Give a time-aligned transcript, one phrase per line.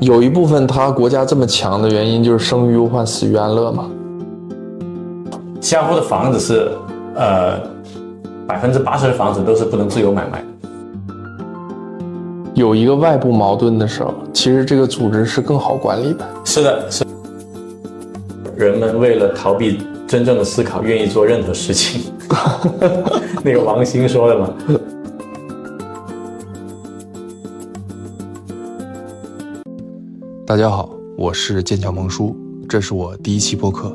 [0.00, 3.88] 有一部分他国家这么强的原因就是生于忧患，死于安乐嘛。
[5.60, 6.70] 新加坡的房子是，
[7.14, 7.58] 呃，
[8.46, 10.44] 百分之八十的房子都是不能自由买卖。
[12.52, 16.28] 有一个外部矛盾的时候，其实这个组织是更好管理的。
[16.44, 17.04] 是的，是。
[18.56, 22.12] 人们为了逃避真正的思考，愿意做任何事情。
[23.42, 24.50] 那个王兴说的嘛。
[30.54, 32.36] 大家好，我是剑桥蒙叔，
[32.68, 33.92] 这是我第一期播客。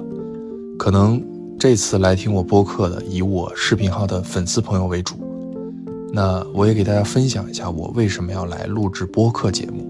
[0.78, 1.26] 可能
[1.58, 5.16] 这次来听我播客的，以我视频号的粉丝朋友为主。
[6.12, 9.90] 那我也给大家分享一下，我为什么要来录制播客节目。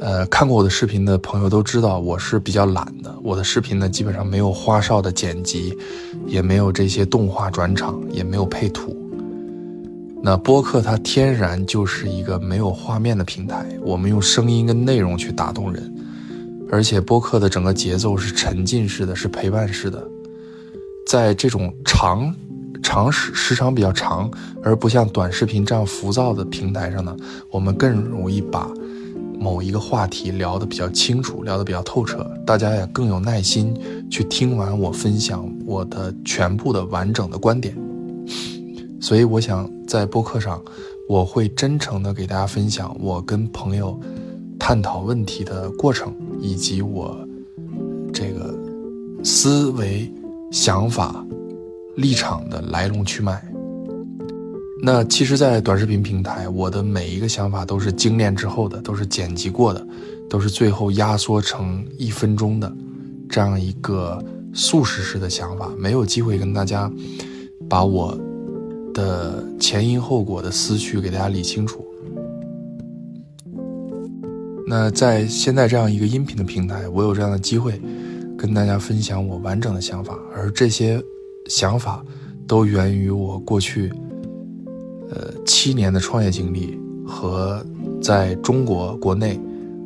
[0.00, 3.16] 呃，看过我的视频的朋友都知道，我是比较懒的。
[3.22, 5.78] 我的视频呢，基本上没有花哨的剪辑，
[6.26, 8.96] 也没有这些动画转场，也没有配图。
[10.24, 15.92] 那播客它天然就是一个没有画面的平台，我们用声音跟内容去打动人，
[16.70, 20.00] 而且播客的整个节奏是沉浸式的，是陪伴式的，
[21.08, 22.32] 在这种长
[22.84, 24.30] 长时时长比较长，
[24.62, 27.16] 而不像短视频这样浮躁的平台上呢，
[27.50, 28.70] 我们更容易把
[29.40, 33.74] 某一个话题聊得比较清楚，聊得比较透彻，大家也更有耐心
[34.08, 37.76] 去听完我分享我的全部的完整的观点。
[39.02, 40.62] 所以我想在播客上，
[41.08, 43.98] 我会真诚的给大家分享我跟朋友
[44.60, 47.18] 探讨问题的过程，以及我
[48.14, 48.56] 这个
[49.24, 50.08] 思维、
[50.52, 51.26] 想法、
[51.96, 53.44] 立场的来龙去脉。
[54.80, 59.84] 那其实，在短视频平台，我的每一个想法都是精炼之后的，都是剪辑过的，
[60.30, 62.72] 都是最后压缩成一分钟的
[63.28, 66.88] 这样一个速食式的想法，没有机会跟大家
[67.68, 68.16] 把我。
[68.92, 71.84] 的前因后果的思绪给大家理清楚。
[74.66, 77.80] 那在现在这样一个音频的平台，我有这样的机会
[78.38, 81.02] 跟大家分享我完整的想法，而这些
[81.46, 82.02] 想法
[82.46, 83.92] 都源于我过去
[85.10, 87.62] 呃七年的创业经历和
[88.00, 89.38] 在中国国内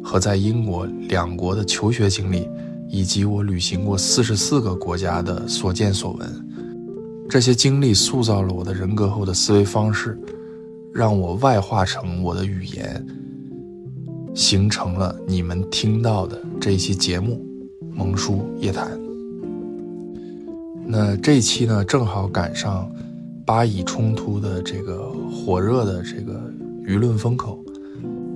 [0.04, 2.48] 和在英国两国的求学经历，
[2.88, 6.45] 以及我旅行过四十四个国家的所见所闻。
[7.28, 10.18] 这些经历塑造了我的人格后的思维方式，
[10.94, 13.04] 让我外化成我的语言，
[14.34, 17.44] 形成了你们听到的这一期节目
[17.94, 18.90] 《萌叔夜谈》。
[20.86, 22.88] 那这一期呢，正好赶上
[23.44, 26.40] 巴以冲突的这个火热的这个
[26.86, 27.62] 舆论风口。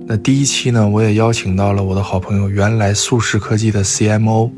[0.05, 4.51] 那第一期呢，我也邀请到了我的好朋友，原来速食科技的 CMO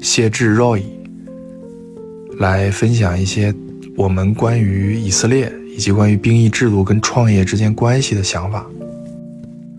[0.00, 0.82] 谢志 Roy。
[2.38, 3.54] 来分享一些
[3.96, 8.66] 我们关于以色列以及关于兵役制度跟创业之间关系的想法。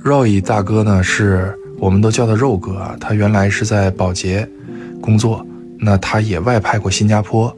[0.03, 4.47] Roy 大哥呢，是我们都叫他肉哥啊，他原来是在保洁
[4.99, 5.45] 工作，
[5.79, 7.55] 那他也外派过新加坡。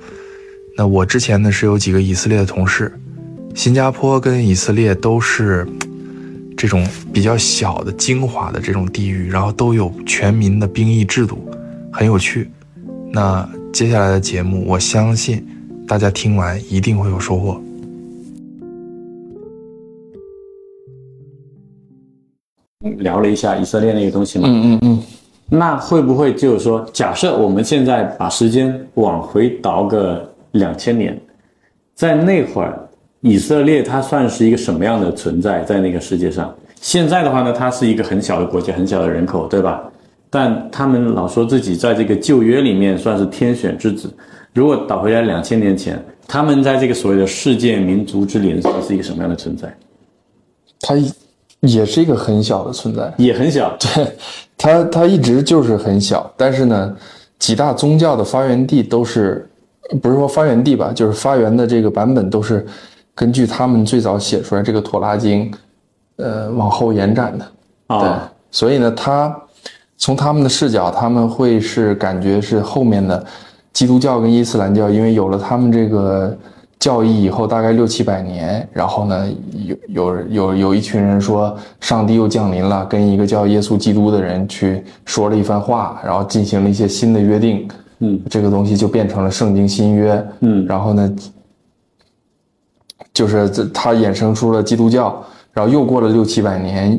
[0.75, 2.91] 那我之前呢是有几个以色列的同事，
[3.55, 5.65] 新加坡跟以色列都是
[6.57, 11.49] 这种比较小的精华的这种地域，然后都有全民的兵役制度，
[11.91, 12.49] 很有趣。
[13.13, 13.47] 那。
[13.71, 15.45] 接下来的节目，我相信
[15.87, 17.61] 大家听完一定会有收获。
[22.97, 25.03] 聊了一下以色列那个东西嘛，嗯嗯嗯，
[25.49, 31.17] 那会不会就是说，假设我们现在把时间往回倒个两千年，
[31.95, 32.89] 在那会儿，
[33.21, 36.53] 以色列它算是一个什么样的存在在那个世界上？
[36.81, 39.83] 现在的话呢，它是一个很小的国家，很小的人口，对吧？
[40.29, 44.13] 但他们老说自己在这个旧约里面算是天选之子。
[44.53, 49.75] 如果倒回来两千年前，他们在这个所谓的世界民族之林上是一个什么样的存在？
[50.79, 50.95] 他
[51.61, 53.75] 也是一个很小的存在，也很小。
[53.79, 54.15] 对，
[54.57, 56.31] 他他一直就是很小。
[56.37, 56.95] 但是呢，
[57.39, 59.49] 几大宗教的发源地都是，
[60.01, 62.65] 不是说发源地吧，就是发源的这个版本都是
[63.15, 65.51] 根据他们最早写出来这个《妥拉经》，
[66.17, 67.51] 呃，往后延展的。
[67.87, 69.35] 啊，所以呢，他。
[69.99, 73.23] 从他们的视角，他们会是感觉是后面的
[73.73, 76.35] 基督教跟伊斯兰教，因为有了他们这个
[76.79, 79.29] 教义以后，大概六七百年，然后呢，
[79.65, 87.67] 有有有有一群人说上帝又降临了，跟一个叫耶稣基督的人去说了一番话，然后进行了一些新的约定，
[87.99, 91.13] 嗯，这个东西就变成了圣经新约，嗯，然后呢，
[93.13, 95.21] 就是这它衍生出了基督教，
[95.51, 96.97] 然后又过了六七百年。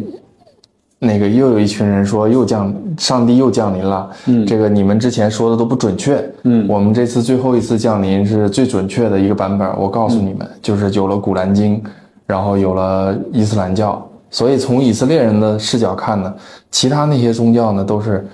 [1.02, 4.11] 那个又有一群人说又降，上帝又降临了。
[4.26, 6.23] 嗯，这个你们之前说的都不准确。
[6.43, 9.67] 嗯，我们这次最后一次降临是最准确的一个版本。
[9.79, 11.79] 我告诉你们，就是有了《古兰经》，
[12.26, 14.06] 然后有了伊斯兰教。
[14.31, 16.35] 所以从以色列人的视角看呢，
[16.70, 18.29] 其他那些宗教呢都是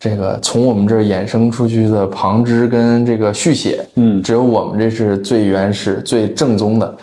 [0.00, 6.96] 这个从我们这儿衍生出去的旁支跟这个续写，嗯只有我们这是最原始、最正宗的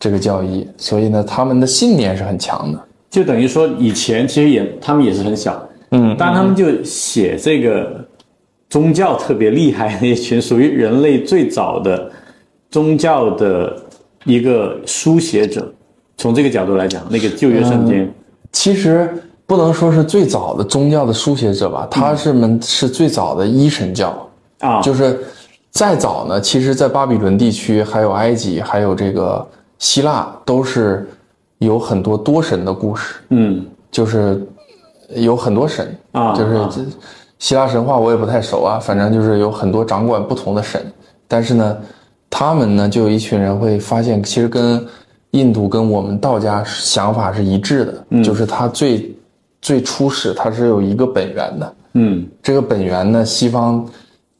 [0.00, 0.66] 这个教义。
[0.78, 2.80] 所以呢，他们的信念是很强的。
[3.10, 8.04] 就等于说以前其实也他们也是很小，嗯，但他们就写这个
[8.68, 12.10] 宗教特别厉害那一群，属于人类最早的
[12.70, 13.76] 宗教的
[14.24, 15.72] 一个书写者。
[16.16, 18.12] 从这个角度来讲，那个旧约圣经，
[18.50, 19.08] 其实
[19.46, 24.28] 不能说是最早的宗教的书写者吧，他是们是最早的一神教。
[24.58, 25.20] 啊，就是
[25.70, 29.46] 再早呢，其实，在巴比伦地区，还有埃及，还有这个
[29.78, 31.08] 希腊，都是
[31.58, 33.64] 有很多多神的故事，嗯。
[33.90, 34.46] 就是
[35.16, 36.90] 有很多神啊啊就是这
[37.38, 40.84] 希腊神话我也不太熟啊，反正就是有很多掌管不同的神，
[41.26, 41.78] 但是呢，
[42.28, 44.86] 他们呢就有一群人会发现，其实跟
[45.30, 49.10] 印度跟我们道家想法是一致的，就是它最
[49.62, 52.26] 最初始它是有一个本源的，嗯。
[52.42, 53.82] 这个本源呢，西方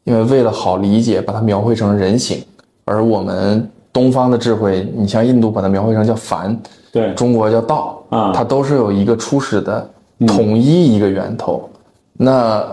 [0.04, 2.44] 因为为了好理解，把它描绘成人形，
[2.84, 6.54] 而我们东方的智慧，你像印度把它描绘成叫梵，
[6.90, 9.90] 对，中国叫道啊它都是有一个初始的
[10.26, 11.68] 统一一个源头。
[12.12, 12.64] 那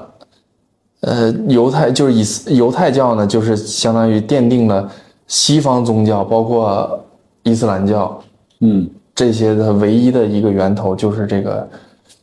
[1.01, 4.89] 呃，犹太就是以犹太教呢，就是相当于奠定了
[5.27, 6.99] 西方宗教，包括
[7.43, 8.19] 伊斯兰教
[8.61, 11.67] 嗯这些的唯一的一个源头，就是这个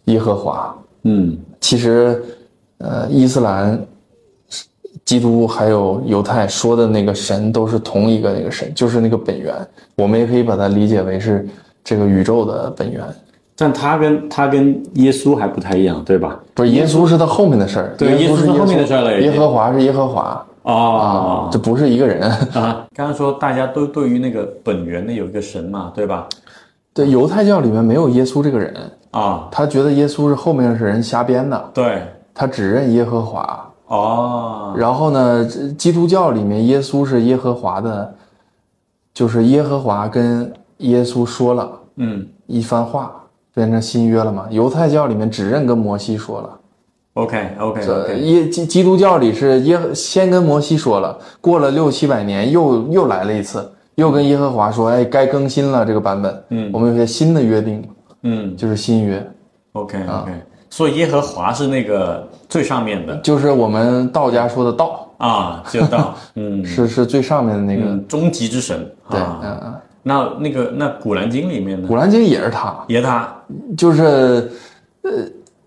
[0.06, 0.76] 耶和华。
[1.04, 2.20] 嗯其实，
[2.78, 3.80] 呃，伊斯兰、
[5.04, 9.54] 基督还有犹太说的那个神都是同一个那个神，就是那个本源。
[9.94, 11.46] 我们也可以把它理解为是
[11.84, 13.02] 这个宇宙的本源。
[13.54, 16.40] 但他跟他跟耶稣还不太一样，对吧？
[16.54, 22.22] 不是耶稣是他后面的事儿，对耶稣是后面的事儿了耶和华是耶和华哦这不是一个人。
[22.54, 26.26] 啊，刚刚说大家都对于那个本源的有一个神嘛，对吧？
[26.94, 28.74] 对，犹太教里面没有耶稣这个人，
[29.12, 32.02] 啊，他觉得耶稣是后面是人瞎编的，对，
[32.34, 33.68] 他只认耶和华。
[33.88, 35.44] 哦，然后呢，
[35.76, 38.14] 基督教里面耶稣是耶和华的，
[39.12, 40.50] 就是耶和华跟
[40.82, 42.26] 耶稣说了嗯。
[42.46, 43.12] 一番话，
[43.54, 44.46] 变成新约了嘛。
[44.50, 46.50] 犹太教里面只认跟摩西说了
[47.14, 56.70] ，，OK OK 呃，OK，耶基基督教里是耶先跟摩西说了，过了六七百年又又来了一次，又跟耶和华说，哎，该更新了这个版本，嗯。
[56.74, 57.82] 我们有些新的约定，
[58.22, 58.54] 嗯。
[58.54, 59.26] 就是新约
[59.72, 60.32] ，OK OK，
[60.68, 63.16] 所以耶和华是那个最上面的。
[63.18, 66.62] 就是我们道家说的道，啊，就道嗯。
[66.66, 68.86] 是是最上面的那个，嗯终极之神。
[69.08, 73.28] 对，嗯，那那个那古兰经里面呢，古兰经也是他，也他。
[73.76, 74.50] 就是，
[75.02, 75.10] 呃，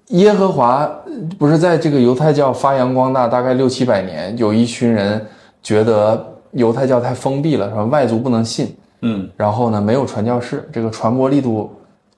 [0.07, 5.25] 耶和华呃不是在这个犹太教发扬光大大概六七百年，有一群人
[5.63, 7.85] 觉得犹太教太封闭了，是吧？
[7.85, 9.29] 外族不能信，嗯。
[9.37, 11.73] 然后呢没有传教士，这个传播力度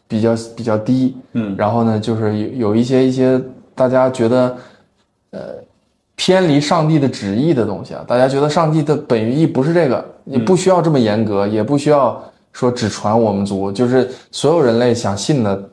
[0.07, 1.55] 比较比较低，嗯。
[1.57, 3.39] 然后呢就是有有一些一些
[3.75, 4.57] 大家觉得，
[5.31, 5.39] 呃，
[6.17, 12.21] 偏离上帝的旨意的东西啊，大家觉得上帝的本意不是这个，也不需要这么严格，也不需要
[12.51, 15.69] 说只传我们族，就是所有人类想信的，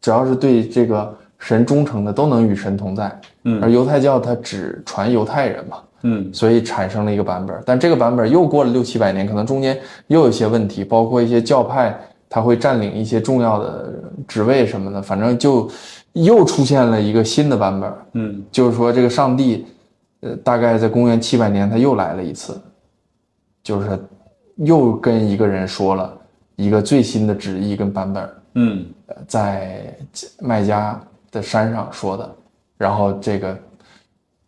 [0.00, 3.20] 只要是对这个神忠诚的，都能与神同在。
[3.44, 3.62] 嗯。
[3.62, 6.28] 而犹太教它只传犹太人嘛，嗯。
[6.32, 11.96] 所以产生了一个版本，但这个版本又过了六七百年，可能中间又有一些问题，包括一些教派
[12.28, 13.94] 它会占领一些重要的
[14.26, 15.70] 职位什么的，反正就
[16.14, 18.42] 又出现了一个新的版本，嗯。
[18.50, 19.64] 就是说这个上帝，
[20.24, 22.58] 呃，大概在公元七百年他又来了一次，
[23.62, 24.02] 就是
[24.56, 26.18] 又跟一个人说了
[26.56, 28.86] 一个最新的旨意跟版本，嗯。
[29.06, 29.94] 呃在
[30.40, 30.98] 麦加
[31.30, 32.34] 的山上说的，
[32.78, 33.54] 然后这个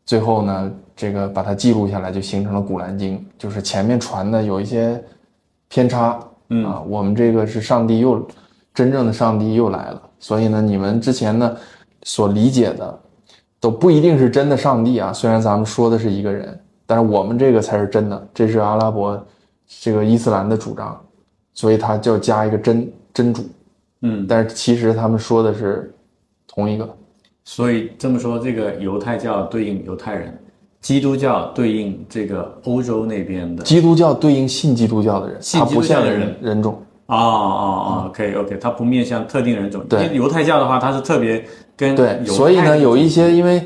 [0.06, 5.02] 最后呢，这个把它记录下来，就形成了《古兰经》，就是前面传的有一些
[5.68, 6.18] 偏差，
[6.49, 6.64] 嗯。
[6.64, 8.26] 啊，我们这个是上帝又
[8.73, 11.54] 真正的上帝又来了，所以呢，你们之前呢
[12.04, 12.99] 所理解的
[13.66, 16.56] 都不一定是真的上帝啊，虽然咱们说的是一个人，
[16.87, 19.20] 但是我们这个才是真的，这是阿拉伯
[19.66, 20.96] 这个伊斯兰的主张，
[21.52, 23.44] 所以他就加一个真真主。
[24.02, 25.92] 嗯，但是其实他们说的是
[26.46, 26.88] 同一个。
[27.42, 30.38] 所以这么说，这个犹太教对应犹太人，
[30.80, 33.64] 基督教对应这个欧洲那边的。
[33.64, 36.80] 基督教对应信基督教的人，信基督教的人人人种。
[37.06, 39.85] 哦哦哦可以 OK，它不面向特定人种。
[39.88, 41.44] 对犹太教的话，它是特别
[41.76, 43.64] 跟对，所以呢，有一些因为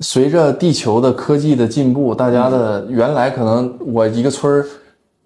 [0.00, 4.66] 随着地球的科技的进步，大家的原来可能我一个村儿，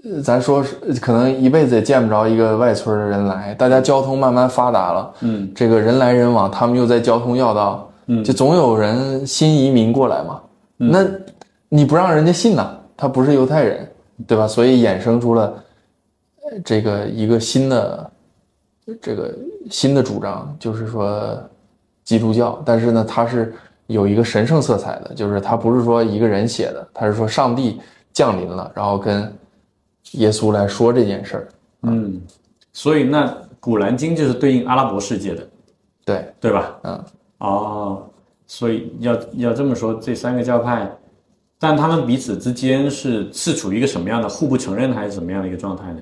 [0.04, 10.40] 呃咱说是可能一辈子也见不着一个外村的人来，大家交通慢慢发达了，嗯，这个人来人往，他们又在交通要道，嗯，就总有人新移民过来嘛，
[10.76, 11.06] 那
[11.68, 13.88] 你不让人家信呐，他不是犹太人，
[14.26, 14.46] 对吧？
[14.46, 15.54] 所以衍生出了
[16.42, 18.10] 呃这个一个新的
[19.00, 19.34] 这个
[19.70, 21.38] 新的主张，就是说
[22.04, 23.54] 基督教，但是呢，它是
[23.86, 27.80] 有一个神圣色彩的，就是它不是说一个人写的，它是说上帝
[28.12, 29.32] 降临了，然后跟
[30.12, 31.48] 耶稣来说这件事儿。
[31.82, 32.20] 嗯，
[32.72, 33.26] 所以那
[33.58, 35.48] 《古兰经》就是对应阿拉伯世界的，
[36.04, 36.76] 对，对吧？
[36.82, 37.04] 嗯，
[37.38, 38.02] 哦，
[38.46, 40.90] 所以要要这么说，这三个教派，
[41.58, 46.00] 但他们彼此之间是是处于一个什么样的互不承认，还是什么样的一个状态呢？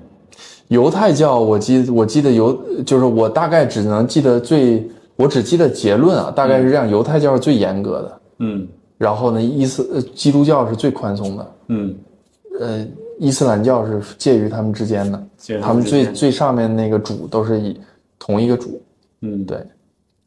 [0.69, 8.67] 犹太教，我记我记得犹就是我大概只能记得最，我只记得结论啊，大概是这样，犹太教是最严格的，嗯。
[8.95, 11.93] 然后呢，伊斯呃基督教是最宽松的，嗯，
[12.57, 12.87] 呃，
[13.19, 15.27] 伊斯兰教是介于他们之间的，
[15.59, 17.77] 他他们最最上面那个主都是以
[18.17, 18.81] 同一个主，
[19.21, 19.57] 嗯，对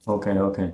[0.04, 0.70] ，，OK OK，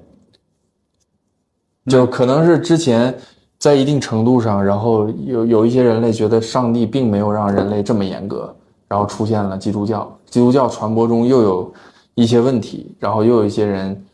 [1.87, 3.15] 就可能是之前
[3.59, 8.53] 在一定程度上，然后有有一些人类觉得上帝并没有让人类这么严格，
[8.89, 11.73] 然后出现了基督教，基督教传播中又有
[12.15, 14.05] 一些问题，然后又有一些人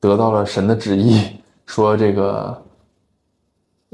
[0.00, 1.20] 得到了神的旨意，
[1.66, 2.62] 说这个。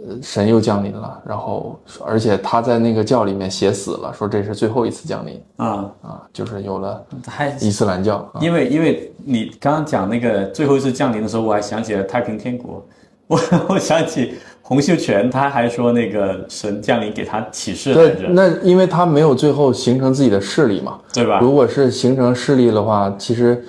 [0.08, 8.40] 呃，神又降临了，然后而且他在那个教里面写死了，说这是最后一次降临啊，啊，就是有了还伊斯兰教啊。
[8.40, 12.82] 因为因为你刚刚讲那个最后一次降临的时候，我还想起了太平天国，
[13.26, 13.38] 我
[13.68, 14.36] 我想起
[14.70, 21.40] 洪秀全，他还说那个神降临给他启示来对，着，那因为他没有最后形成自己的势力嘛，对吧？
[21.40, 23.60] 如果是形成势力的话，其实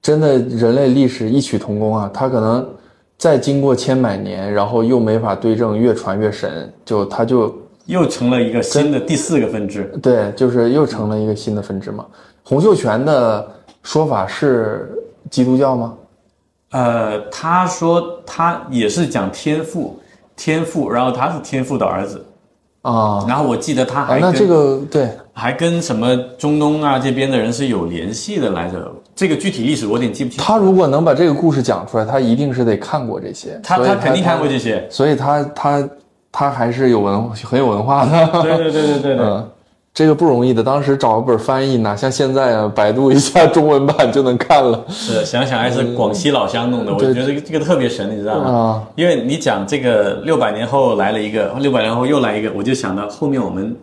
[0.00, 2.10] 真的人类历史异曲同工啊。
[2.14, 2.66] 他可能
[3.18, 9.84] 再经过千百年，然后又没法对症，越传越神，就他就又成了一个新的第四个分支。
[10.02, 12.06] 对，就是又成了一个新的分支嘛。
[12.42, 13.46] 洪秀全的
[13.82, 14.90] 说法是
[15.28, 15.94] 基督教吗？
[16.70, 19.97] 呃，他说他也是讲天赋，
[20.38, 22.24] 天赋，然后他是天赋的儿子，
[22.82, 28.90] 啊然后我记得他啊，还跟、那这个对还跟什么中东啊这边的人是有联系的来着。
[29.14, 30.38] 这个具体历史我有点记不清。
[30.40, 34.86] 他如果能把这个故事讲出来，他一定是得看过这些，他他肯定看过这些。
[34.88, 35.88] 所以他他
[36.30, 38.28] 他还是有文很有文化的。
[38.42, 39.26] 对对对对对对。
[39.26, 39.50] 嗯，
[39.98, 40.62] 这个不容易的。
[40.62, 48.48] 当时找个本翻译，哪像现在啊，百度一下中文版就能看了是，想想还是广西老乡弄的，我觉得这个这个特别神，你知道吗？
[48.48, 48.82] 啊。
[48.94, 53.76] 因为你讲这个六百年后来了一个，六百年后又来一个，我就想到后面我们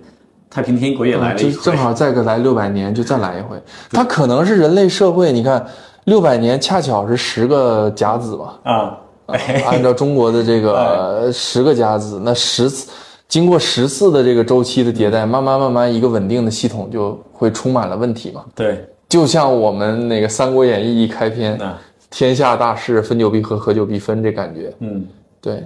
[0.49, 3.61] 太平天国也来了一回就正，好再个来六百年，就再来一回。
[3.91, 5.65] 它可能是人类社会，你看
[6.05, 8.97] 六百年恰巧是十个甲子吧，啊，
[9.65, 12.89] 按照中国的这个呃 十个甲子，那十次
[13.27, 18.45] 经过十次的这个周期的迭代，慢慢慢慢一个稳定的系统就会充满了问题嘛。
[18.53, 24.71] 对，就像我们那个《三国演义》一开篇，啊天下大势，分久必合，合久必分，这感觉。
[24.79, 25.05] 嗯，
[25.41, 25.63] 对，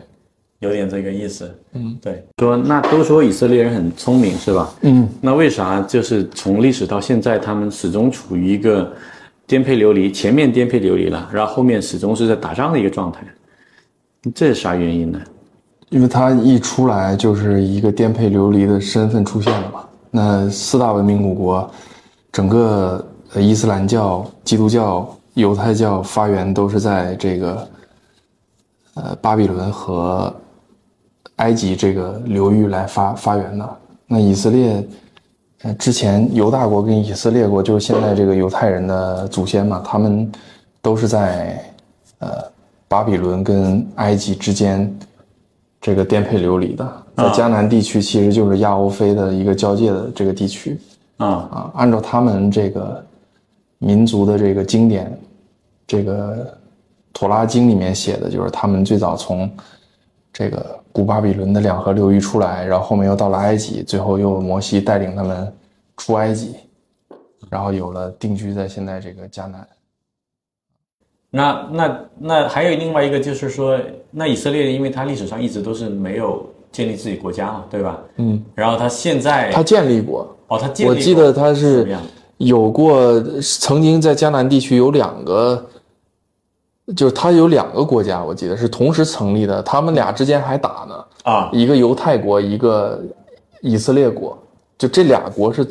[0.59, 1.53] 有点这个意思。
[1.73, 4.73] 嗯，对，说那都说以色列人很聪明是吧？
[4.81, 8.91] 嗯，那为啥就是从历史到现在，他们始终处于一个
[9.45, 13.21] 颠沛流离，前面颠沛流离了，然后后面始终是在打仗的一个状态，
[14.33, 15.21] 这是啥原因呢？
[15.89, 19.85] 因为他一出来就是一个颠沛流离的身份出现了嘛。
[20.11, 21.69] 那四大文明古国，
[22.31, 23.05] 整个
[23.35, 27.67] 伊斯兰教、基督教、犹太教发源都是在这个
[28.95, 30.33] 呃巴比伦和
[31.37, 33.77] 埃及这个流域来发发源的。
[34.07, 34.87] 那以色列，
[35.61, 40.31] 呃，之前犹大国跟以色列国就是现在这个犹太人的祖先嘛，他们
[40.81, 41.63] 都是在
[42.19, 42.29] 呃
[42.87, 44.91] 巴比伦跟埃及之间
[45.81, 47.03] 这个颠沛流离的。
[47.15, 50.79] 在迦南地区，其实就是亚欧非的一个交界的这个地区
[51.17, 51.71] 啊，啊。
[51.75, 53.03] 按照他们这个
[53.77, 55.19] 民族的这个经典，
[55.85, 56.45] 这个
[57.11, 59.51] 《妥拉经》里面写的就是他们最早从
[60.31, 65.53] 这个古巴比伦的两河流域出来，然后后面又到了埃及，最后又摩西带领他们
[65.97, 66.55] 出埃及，
[67.49, 69.67] 然后有了定居在现在这个迦南。
[71.31, 73.79] 那那那还有另外一个就是说，
[74.11, 77.99] 那以色列因为它历史上一直都是没有建立自己国家嘛，对吧？
[78.17, 81.87] 嗯，然后他现在他建立过，哦，他建立过我记得他是？
[82.39, 85.61] 有过曾经在迦南地区有两个，
[86.95, 93.01] 就是他有两个国家，我记得是同时成立的，他们俩之间还打呢，啊，一个犹太国，一个
[93.61, 94.41] 以色列国，
[94.77, 95.67] 就这俩国是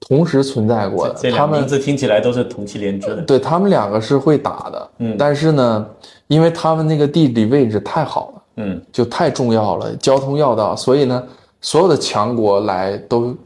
[0.00, 3.22] 同时存在过的，这他们两名字听起来都是同气连枝的。
[3.22, 5.86] 对他们两个是会打的，嗯但是呢，
[6.28, 8.42] 因为他们那个地理位置太好了。
[8.58, 11.22] 嗯就太重要了，交通要道，所以呢，
[11.60, 13.36] 所有的强国来都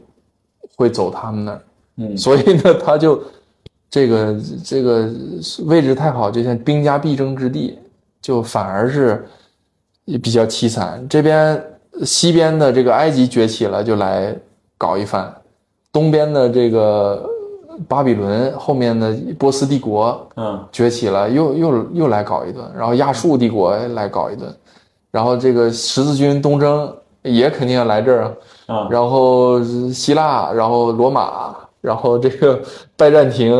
[0.77, 1.61] 会走他们那儿，
[1.97, 3.21] 嗯所以呢，他就
[3.89, 5.09] 这个这个
[5.65, 7.77] 位置太好，就像兵家必争之地，
[8.21, 9.27] 就反而是
[10.05, 11.05] 也比较凄惨。
[11.09, 11.61] 这边
[12.05, 14.33] 西边的这个埃及崛起了，就来
[14.77, 15.25] 搞一番；
[15.91, 17.29] 东边的这个
[17.87, 24.53] 巴比伦后面的波斯帝国嗯崛起了，又又又来搞一顿，然后亚述帝国来搞一顿，
[25.11, 26.93] 然后这个十字军东征
[27.23, 28.23] 也肯定要来这儿
[28.67, 32.59] 啊，啊然后希腊，然后罗马，然后这个
[32.95, 33.53] 拜占庭、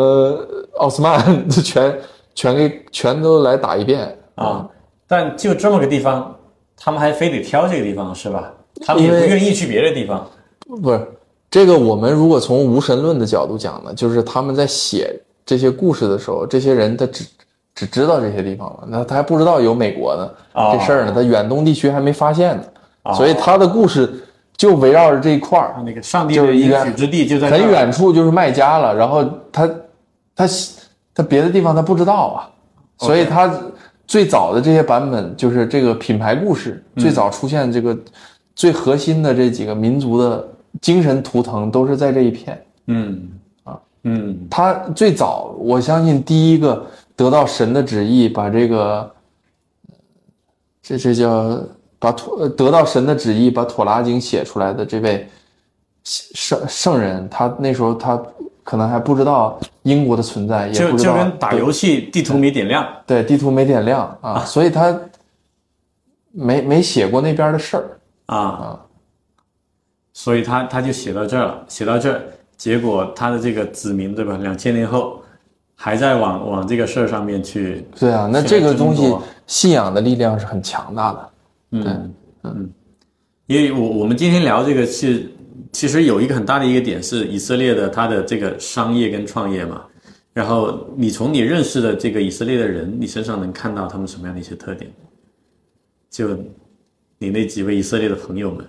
[0.77, 1.99] 奥斯曼全
[2.33, 4.67] 全给全都来打一遍啊，
[5.07, 6.35] 但就这么个地方，
[6.77, 8.53] 他们还非得挑这个地方是吧？
[8.85, 10.25] 他们也不愿意去别的地方。
[10.81, 11.07] 不是
[11.51, 15.13] 这个，我们如果从无神论的角度讲呢，就是他们在写
[15.45, 17.25] 这些故事的时候，这些人他只
[17.75, 22.63] 只知道这些地方了，那他还不知道有美国呢、哦这事儿呢，他远东地区还没发现呢，
[23.03, 24.09] 哦所以他的故事
[24.55, 25.75] 就围绕着这一块儿。
[25.85, 29.69] 那个上帝的应许之地就在很远处就是麦加了，然后他
[30.33, 30.47] 他
[31.13, 32.47] 他别的地方他不知道啊，
[32.99, 33.53] 所以他
[34.07, 37.01] 最早的这些版本就是这个品牌故事，嗯。
[37.03, 37.97] 最早出现这个
[38.55, 40.47] 最核心的这几个民族的
[40.79, 42.65] 精神图腾都是在这一片。
[42.87, 43.29] 嗯
[43.63, 43.79] 啊。
[44.03, 44.47] 嗯。
[44.49, 46.85] 他最早，我相信第一个
[47.15, 49.11] 得到神的旨意，把这个
[50.81, 51.59] 这这叫
[51.99, 55.27] 把妥呃得到神的旨意，把《妥拉经》写出来的这位
[56.03, 58.19] 圣圣人，他那时候他
[58.63, 62.87] 可能还不知道英国的存在，也就不知道就跟打游戏地图没点亮。
[63.05, 64.99] 对地图没点亮啊，所以他
[66.31, 67.83] 没没写过那边的事儿。
[68.25, 68.37] 啊。
[68.37, 68.79] 啊，
[70.13, 72.21] 所以他他就写到这儿了，写到这儿，
[72.57, 74.37] 结果他的这个子民对吧？
[74.41, 75.21] 两千年后
[75.75, 79.13] 还在往往这个事儿上面去，对啊，那这个东西
[79.47, 81.29] 信仰的力量是很强大的。
[81.71, 82.13] 嗯
[82.43, 82.69] 嗯，
[83.47, 85.31] 因为我我们今天聊这个是，
[85.71, 89.83] 其实有一个很大的一个点是以色列的它的这个商业跟创业嘛，
[90.33, 94.91] 然后你从你认识的这个以色列的人，你身上能看到他们什么样的一些特点？
[96.09, 96.37] 就
[97.17, 98.67] 你那几位以色列的朋友们，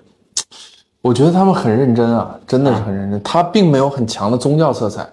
[1.02, 3.22] 我觉得他们很认真啊，真的是很认真。
[3.22, 5.06] 他并没有很强的宗教色彩。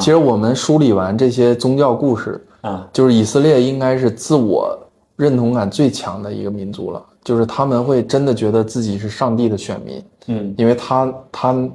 [0.00, 4.76] 其实我们梳理完这些宗教故事啊，就是以色列应该是自我
[5.14, 7.00] 认同感最强的一个民族了。
[7.22, 11.70] 就是他们会真的觉得自己是上帝的选民，嗯，因为他他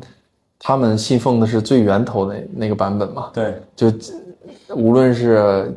[0.60, 3.29] 他们信奉的是最源头的那个版本嘛。
[3.34, 3.88] 对，就
[4.75, 5.73] 无论是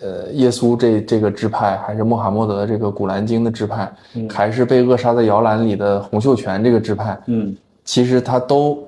[0.00, 3.90] 呃耶稣这这个支派，还是穆罕默德这个古兰经的支派，
[4.30, 8.86] 还是被扼杀在摇篮里的洪秀全这个支派，嗯其实他都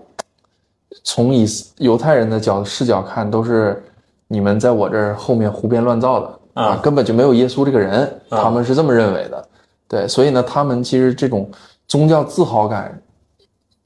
[1.04, 1.46] 从以
[1.78, 3.82] 犹太人的角视角看，都是
[4.26, 9.48] 你们在我这儿后面胡编乱造的啊根本就没有耶稣这个人，他们是这么认为的。
[9.86, 11.48] 对，所以呢，他们其实这种
[11.86, 13.00] 宗教自豪感，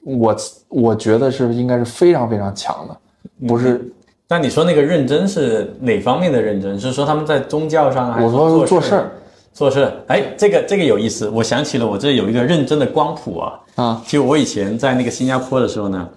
[0.03, 0.35] 我
[0.67, 3.89] 我觉得是应该是非常非常强的，不是
[4.33, 6.79] 但你说那个认真是哪方面的认真？
[6.79, 8.67] 是说他们在宗教上啊，还是我说做事？
[8.67, 9.11] 做事儿。
[9.53, 16.09] 做事，哎，这个这个有意思，我想起了我这有一个认真的光谱啊，啊，就我以前在那个新加坡的时候呢，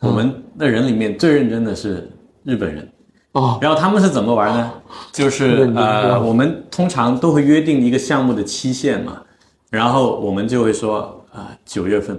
[0.00, 2.10] 我们的人里面最认真的是
[2.42, 2.88] 日本人。
[3.32, 4.72] 哦，然后他们是怎么玩呢？
[5.12, 9.20] 就是呃，我们通常都会约定一个项目的期限嘛，
[9.68, 12.18] 然后我们就会说啊九、月份，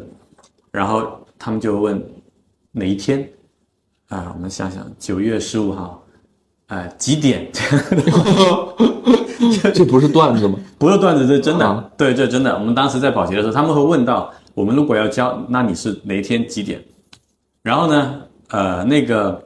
[0.72, 1.02] 然后
[1.40, 2.00] 他们就问
[2.72, 3.28] 哪一天
[4.14, 6.04] 啊、我们想想九月十五号，
[6.68, 7.50] 哎、几点？
[9.74, 10.60] 这不是段子吗？
[10.78, 11.66] 不是段子，这是真的。
[11.66, 12.54] 啊对，这是真的。
[12.54, 16.80] 我们当时在保洁的时候，他们会问到我们如果要交，那你是哪一天几点？
[17.64, 19.44] 然后呢，呃，那个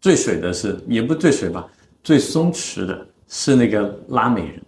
[0.00, 1.66] 最水的是，也不最水吧，
[2.02, 4.62] 最松弛的是那个拉美人。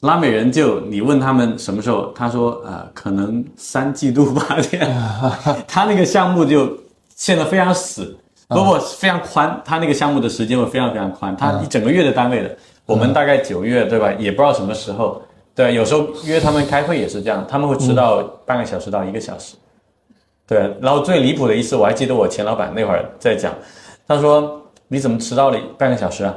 [0.00, 4.90] 拉美人就你问他们什么时候，他说呃，可能三季度吧，这样。
[5.68, 6.76] 他那个项目就
[7.22, 12.50] 限得非常死，不不非常宽，他那个项目的时间会非常非常宽，他一整个月的单位的。
[12.84, 14.12] 我们大概九月对吧？
[14.18, 15.22] 也不知道什么时候，
[15.54, 19.54] 对，有时候约他们开会也是这样，他们会迟到半个小时到一个小时。
[20.48, 23.54] 对，然后最离谱的一次，我还记得我前老板那会儿在讲，
[24.08, 26.34] 他说你怎么迟到了半个小时啊？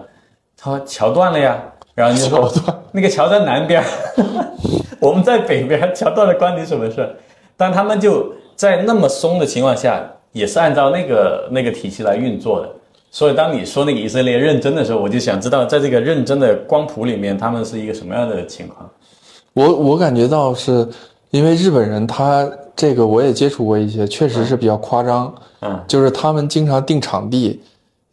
[0.56, 1.60] 他说桥断了呀，
[1.96, 2.48] 然后你就说
[2.92, 3.88] 那个桥在南边儿，
[5.02, 7.16] 我们在北边，桥断了关你什么事？
[7.58, 10.00] 但他们就在那么松的情况下，
[10.36, 12.70] 也是按照那个那个体系来运作的。
[13.10, 18.90] 所以当你说那个以色列认真的时候，我就想知道，在这个认真的光谱里面，他们是一个什么样的情况？
[19.54, 20.86] 我我感觉到是
[21.32, 22.46] 因为日本人他
[22.76, 27.62] 这个我也接触过一些，确实是比较夸张，嗯，就是他们经常定场地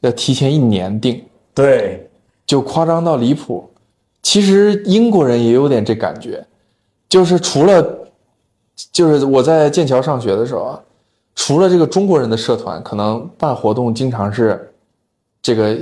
[0.03, 1.21] 要提前一年定，
[1.53, 2.09] 对，
[2.47, 3.69] 就夸张到离谱。
[4.23, 6.47] 其实英国人也有点这感觉，
[7.09, 7.85] 就是除了，
[8.93, 10.81] 就是我在剑桥上学的时候啊，
[11.35, 14.73] 除了这个中国人的社团，可能办活动经常是
[15.40, 15.77] 这个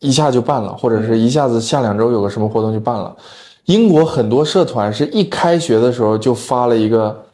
[0.00, 3.16] 一下就办了，或者是一下子下两周有个什么活动就办了。
[3.66, 7.24] 英国很多社团是一开学的时候就发了一个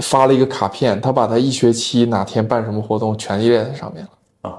[0.00, 4.10] 发了一个卡片，他把他一学期哪天办什么活动全列在上面了。
[4.48, 4.58] 啊，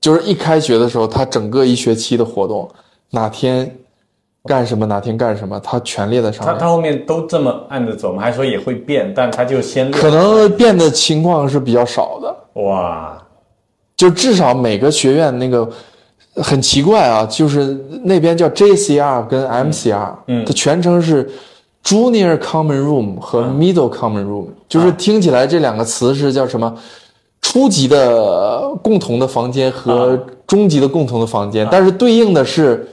[0.00, 2.68] 就是一开学的时候，他整个一学期的活动，
[3.10, 3.78] 哪天
[4.46, 6.54] 干什么，哪天干什么，他全列在上面。
[6.54, 8.22] 他他后面都这么按着走吗？
[8.22, 9.12] 还是说也会变？
[9.14, 13.18] 但他就先可能变的情况是比较少的，哇，
[13.96, 15.68] 就至少每个学院那个
[16.36, 21.28] 很奇怪啊，就是那边叫 JCR 跟 MCR，嗯它全称是
[21.84, 26.74] Junior Common Room 和 Middle Common Room，、就是听起来这两个词是叫什么？
[27.42, 32.86] 初级的共同的房间和中级的共同的房间，但是对应的是，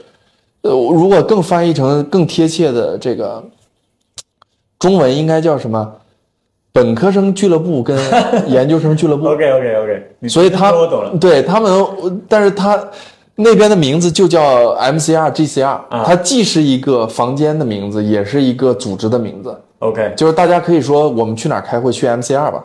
[0.64, 3.44] 呃，如果更翻译成更贴切的这个
[4.80, 5.94] 中文，应该叫什么？
[6.72, 7.96] 本科生俱乐部跟
[8.50, 9.28] 研究生俱乐部。
[9.28, 11.16] OK OK OK，所以他我懂了。
[11.20, 11.72] 对他们，
[12.28, 12.84] 但是他
[13.36, 19.56] 那边的名字就叫 MCR、GCR，、它既是一个房间的名字，也是一个组织的名字。
[19.80, 22.64] OK，就是大家可以说我们去哪儿开会，去 MCR 吧。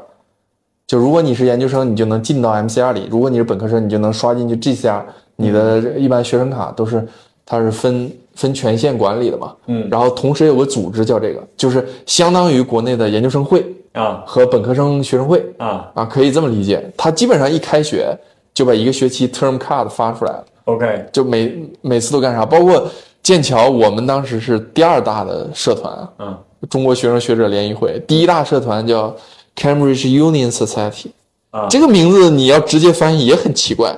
[0.87, 5.03] 就如果你是研究生，你就能进到 MCR 里；如果你是本科生，你就能刷进去 GCR。
[5.37, 7.07] 你的一般学生卡都是，
[7.51, 9.57] 它是分分权限管理的嘛。
[9.67, 9.89] 嗯。
[9.91, 14.23] 然后同时有个组织叫这个，就是相当于国内的研究生会啊。
[14.27, 15.43] 和本科生学生会。
[15.57, 15.91] 啊。
[15.95, 16.93] 啊，可以这么理解。
[16.95, 18.15] 它基本上一开学
[18.53, 22.87] 就把一个学期 term card 发出来了，OK，就每每次都干啥，包括
[23.23, 26.39] 剑桥，我们当时是第二大的社团啊，嗯。
[26.69, 29.15] 中国学生学者联谊会，第一大社团叫
[29.57, 31.07] Cambridge Union Society，
[31.51, 31.69] 啊。
[31.71, 33.97] 这个名字你要直接翻译也很奇怪，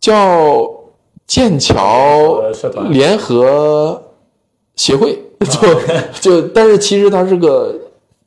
[0.00, 0.68] 叫
[1.26, 2.42] 剑桥
[2.90, 4.02] 联合
[4.76, 5.18] 协会，
[6.20, 7.74] 就就，但是其实它是个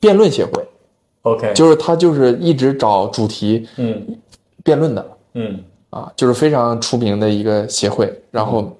[0.00, 0.64] 辩论协会。
[1.22, 4.18] OK，就是他就是一直找主题嗯。
[4.62, 5.06] 辩论的。
[5.34, 5.60] 嗯。
[5.90, 8.12] 啊，就是非常出名的一个协会。
[8.30, 8.76] 然后，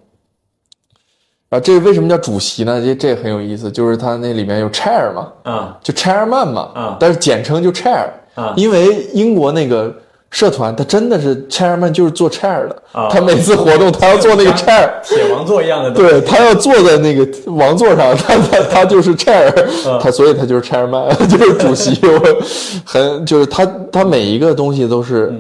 [1.49, 2.81] 啊，这为什么叫主席呢？
[2.85, 5.79] 这这很有意思，就是他那里面有 chair 嘛，啊。
[5.83, 6.97] 就 chairman 嘛，啊。
[7.01, 8.53] 但是简称就 chair 啊。
[8.57, 9.95] 因为英国那个
[10.37, 14.87] 社团他真的是 chairman 就是做 chair 的，啊他每次活动他要做那个 chair。
[15.03, 16.11] 铁王座一样的东西。
[16.11, 19.51] 对他要坐在那个王座上，他他 他就是 chair，、
[19.99, 21.99] 他所以他就是 chairman， 就是主席。
[22.07, 22.21] 我
[22.85, 25.33] 很就是他他每一个东西都是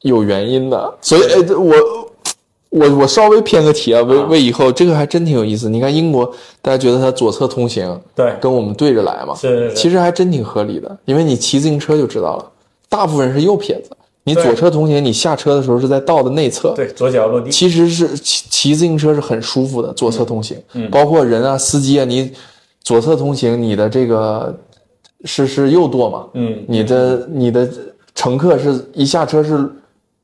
[0.00, 1.74] 有原因的，所以哎，这我
[2.70, 5.68] 我我稍微偏个题啊，为为以后这个还真挺有意思。
[5.68, 6.24] 你看英国，
[6.62, 12.44] 大家觉得他左侧通行对跟我们对着来嘛，是是是其实还真挺合理的，因为你骑自行车就知道了，
[12.88, 13.90] 大部分人是右撇子。
[14.26, 17.48] 你左车通行，你下车的时候是在道的内侧，对，左脚落地。
[17.50, 20.58] 其实是骑骑自行车是很舒服的，左侧通行，
[20.90, 22.32] 包括人啊、司机啊，你
[22.82, 24.52] 左侧通行，你的这个
[25.24, 27.68] 是是右舵嘛，嗯你的你的
[28.14, 29.70] 乘客是一下车是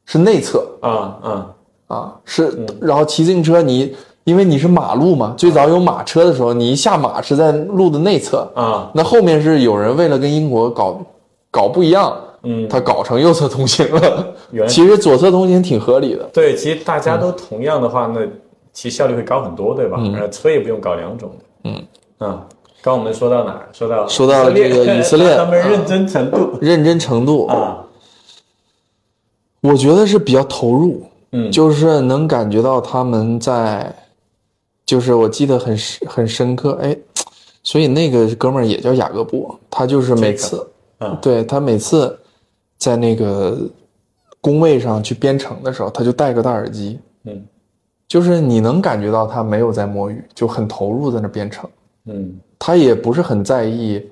[0.04, 0.66] 是内侧。
[0.80, 0.90] 啊
[1.22, 1.54] 啊。
[1.86, 8.90] 啊，是，然后骑自行车你因为你是马路嘛，最早有马车的时候，你一下马是在路的内侧，啊。
[8.94, 11.04] 那后面是有人为了跟英国搞
[11.50, 14.34] 搞不一样，嗯，他搞成右侧通行了。
[14.68, 16.24] 其实左侧通行挺合理的。
[16.32, 18.20] 对，其实大家都同样的话，那
[18.72, 19.96] 其实效率会高很多，对吧？
[20.00, 21.44] 嗯，车也不用搞两种的。
[21.64, 21.86] 嗯。
[22.18, 22.46] 啊，
[22.82, 23.68] 刚我们说到哪儿？
[23.72, 25.36] 说到说到这个 以色列。
[25.36, 26.58] 他们认真程度。
[26.60, 27.84] 认真程度，啊，
[29.60, 31.50] 我觉得是比较投入，嗯。
[31.50, 33.94] 就是能感觉到他们在，
[34.84, 36.96] 就是我记得很深很深刻，哎，
[37.62, 40.66] 所以那个哥们儿也叫雅各布，他就是每次，
[40.98, 42.16] 嗯对他每次
[42.82, 43.56] 在那个
[44.40, 47.40] 工位上去编程的时候，他就戴个大耳机，嗯
[48.08, 51.70] 就是你能感觉到他没有在摸鱼，就很投入在那编程，
[52.06, 54.04] 嗯他也不是很在意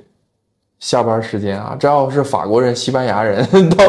[0.79, 1.77] 下班时间啊。
[1.81, 3.45] 这要是法国人、西班牙人，
[3.77, 3.85] 到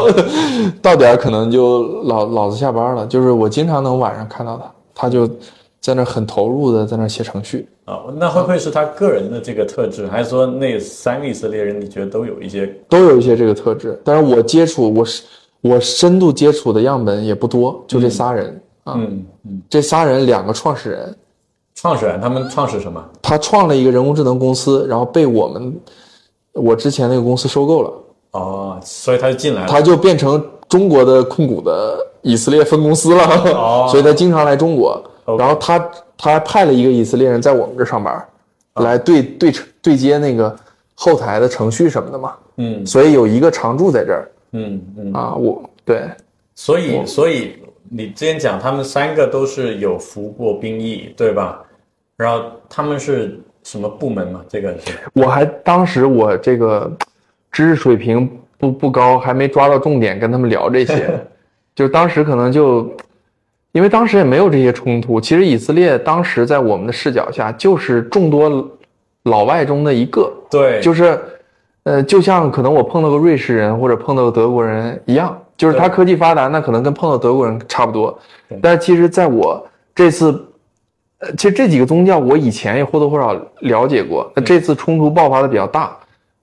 [0.82, 3.06] 到点儿可能就老老子下班了。
[3.06, 5.30] 就是我经常能晚上看到他，他就
[5.82, 7.68] 在那很投入的在那写程序。
[7.84, 12.66] 啊，那会不会是他个人的这个特质，还是说那三个以色列人你觉得都有一些？
[12.88, 15.24] 都有一些这个特质，但是我接触我是
[15.60, 21.16] 我深度接触的样本也不多，就这仨人、啊，嗯嗯，这仨人两个创始人，
[21.74, 23.04] 创始人他们创始什么？
[23.20, 25.74] 他创了一个人工智能公司，然后被我们
[26.52, 27.92] 我之前那个公司收购了。
[28.30, 29.68] 哦，所以他就进来了。
[29.68, 35.02] 他就变成中国的控股的以色列分公司了，哦 所以他经常来中国。
[35.24, 35.78] 然后他
[36.18, 38.14] 他还派了一个以色列人在我们这上班，
[38.72, 40.54] 啊来对对对接那个
[40.94, 42.34] 后台的程序什么的嘛。
[42.56, 46.02] 嗯所以有一个常驻在这儿嗯嗯，啊，我对
[46.54, 47.54] 所以所以
[47.88, 51.62] 你之前讲他们三个都是有服过兵役，对吧？
[52.16, 54.44] 然后他们是什么部门嘛？
[54.48, 56.90] 这个是我还当时我这个
[57.50, 61.08] 知识水平不不高，还没抓到重点跟他们聊这些，
[61.74, 62.92] 就当时可能就。
[63.72, 68.70] 因为当时也没有这些冲突，其实以色列当时在我们的视角下就是众多
[69.24, 71.18] 老外中的一个，对，就是，
[71.84, 78.16] 呃，就像可能我碰到个瑞士人或者碰到个德国人一样，就是他科技发达，那可能跟碰到德国人差不多。
[78.60, 80.32] 但是其实在我这次，
[81.20, 85.96] 呃，其实这几个宗教我以前也或多或少了解过，那这次冲突爆发的比较大，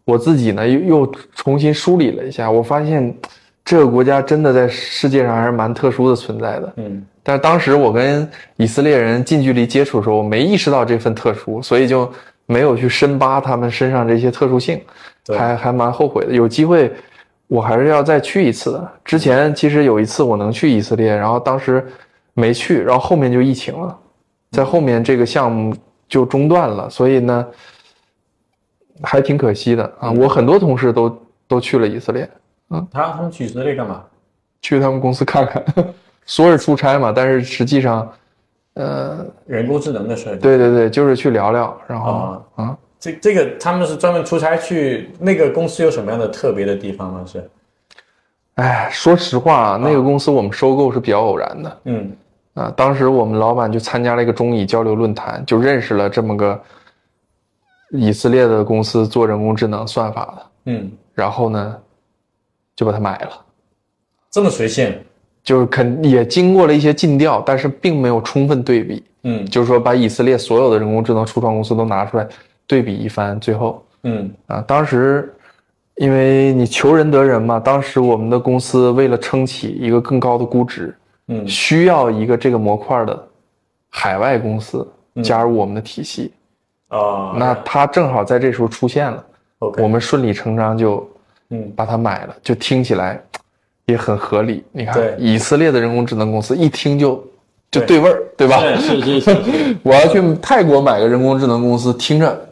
[0.06, 3.16] 我自己呢又又重新梳理了一下，我发现
[3.70, 6.74] 这个国家真的在世界上还是蛮特殊的存在的。
[6.78, 12.12] 嗯但是当时我跟以色列人近距离接触的时候，我没意识到这份特殊，所以就
[12.48, 14.82] 没有去深扒他们身上这些特殊性，
[15.24, 16.34] 对还还蛮后悔的。
[16.34, 16.92] 有机会，
[17.46, 18.92] 我还是要再去一次的。
[19.06, 21.86] 之前其实有一次我能去以色列，然后当时
[22.34, 23.96] 没去，然后后面就疫情了，
[24.50, 25.76] 在后面这个项目
[26.08, 27.46] 就中断了，所以呢，
[29.04, 30.10] 还挺可惜的啊。
[30.10, 32.28] 我很多同事都都去了以色列，
[32.92, 34.04] 他他们去以色列干嘛？
[34.62, 35.64] 去他们公司看看，
[36.26, 38.12] 说是出差嘛，但是实际上，
[38.74, 40.36] 呃，人工智能的事。
[40.38, 47.24] 对对对，就是去聊聊，然后啊啊，这这个他们是专门出差去那个公司有什么样的特别的地方吗？
[47.26, 47.50] 是
[48.56, 52.12] 哎，说实话啊，那个公司我们收购是比较偶然的嗯
[52.56, 52.74] 啊。
[52.76, 56.62] 当时我们老板就参加了一个中以交流论坛，就认识了这么个
[57.92, 61.78] 以色列的公司做人工智能算法的，嗯，然后呢，
[62.80, 63.32] 就把它买了。
[64.32, 64.98] 这么随性。
[65.44, 69.46] 就是肯也经过了一些尽调，但是并没有充分对比，嗯。
[69.48, 72.26] 就是说把以色列所有的人工智能初创公司都拿出来
[72.66, 73.84] 对比一番，最后。
[74.04, 74.32] 嗯。
[74.48, 75.34] 啊，当时
[75.96, 80.96] 因为你求人得人嘛，当时我们的公司为了撑起一个更高的估值，
[81.28, 81.46] 嗯。
[81.46, 83.28] 需要一个这个模块的
[83.90, 84.88] 海外公司
[85.22, 86.32] 加入我们的体系，
[86.88, 89.26] 啊，那它正好在这时候出现了
[89.60, 89.84] ，OK。
[89.84, 91.06] 我们顺理成章就
[91.52, 93.22] 嗯把它买了，就听起来
[93.86, 94.64] 也很合理。
[94.72, 97.16] 你看，以色列的人工智能公司一听就
[97.72, 98.62] 就对对味儿，对吧？
[98.78, 102.50] 是是是是， 我要去泰国买个人工智能公司，听着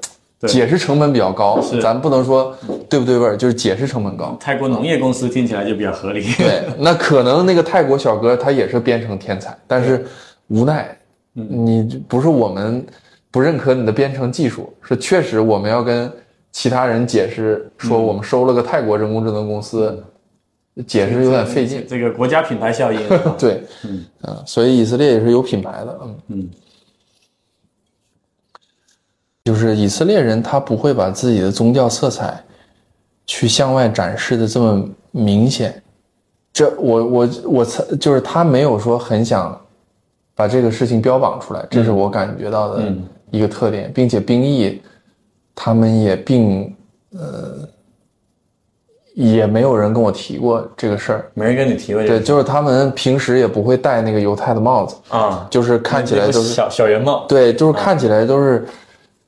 [0.48, 2.56] 解释成本比较高，咱不能说
[2.90, 4.38] 对不对味儿，就是解释成本高。
[4.40, 6.22] 泰国农业公司听起来就比较合理。
[6.38, 10.06] 对，那可能那个泰国小哥他也是编程天才，但是
[10.48, 10.96] 无奈，
[11.34, 12.86] 你不是我们
[13.32, 16.12] 不认可你的编程技术，是确实我们要跟
[16.58, 20.04] 其他人解释说我们收了个泰国人工智能公司，
[20.88, 21.86] 解释有点费劲。
[21.88, 23.00] 这个国家品牌效应。
[23.38, 24.04] 对，嗯。
[24.44, 26.16] 所以以色列也是有品牌的，嗯。
[26.30, 26.50] 嗯。
[29.46, 32.44] 就是以色列人他不会把自己的宗教色彩
[33.28, 35.80] 去向外展示的这么明显，
[36.52, 39.56] 这我我我猜就是他没有说很想
[40.34, 43.08] 把这个事情标榜出来，这是我感觉到的嗯。
[43.30, 44.82] 一个特点，并且兵役
[45.60, 46.72] 他们也并
[47.14, 47.68] 呃
[49.16, 57.26] 也没有人跟我提过这个事儿，没人跟你提过这对，就是他们平时也不会戴那个犹太的帽子，啊，就是看起来都是小小圆帽。
[57.28, 58.68] 对，就是看起来都是，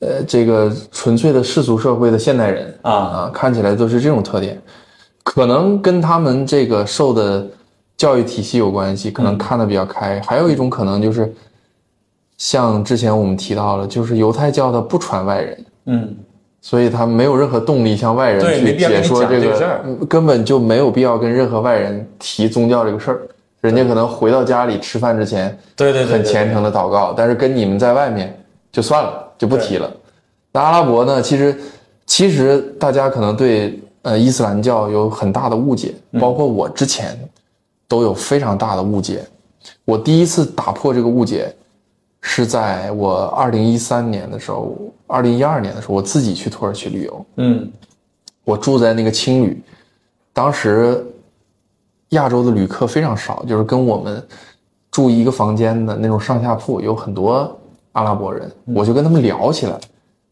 [0.02, 2.92] 呃，这个纯粹的世俗社会的现代人啊。
[2.94, 4.62] 啊，看起来都是这种特点，
[5.24, 7.48] 可能跟他们这个受的
[7.98, 10.22] 教育体系有关系，可能看的比较开。
[10.28, 11.34] 还有一种可能就是，
[12.38, 16.16] 像之前我们提到了，就是犹太教的不传外人，嗯
[16.62, 23.22] 所以他没有任何动力向外人去解说这个根本就没有必要跟任何外人提宗教这个事儿。
[23.62, 28.38] 人家可能回到家里吃饭之前，对对很虔诚的祷告，但是跟你们在外面
[28.72, 29.92] 就算了，就不提了。
[30.52, 31.22] 那阿拉伯呢？
[31.22, 31.60] 其实，
[32.06, 37.18] 其实大家可能对呃伊斯兰教有很大的误解，嗯包括我之前
[37.88, 39.26] 都有非常大的误解。
[39.84, 41.54] 我第一次打破这个误解，
[42.22, 44.76] 是在我二零一三年的时候，
[45.08, 47.72] 二零一二年的时候，我自己去土耳其旅游，嗯。
[48.46, 49.62] 我住在那个青旅，
[50.34, 51.06] 当时
[52.10, 54.26] 亚洲的旅客非常少，就是跟我们
[54.90, 57.56] 住一个房间的那种上下铺，有很多
[57.92, 59.74] 阿拉伯人，我就跟他们聊起来《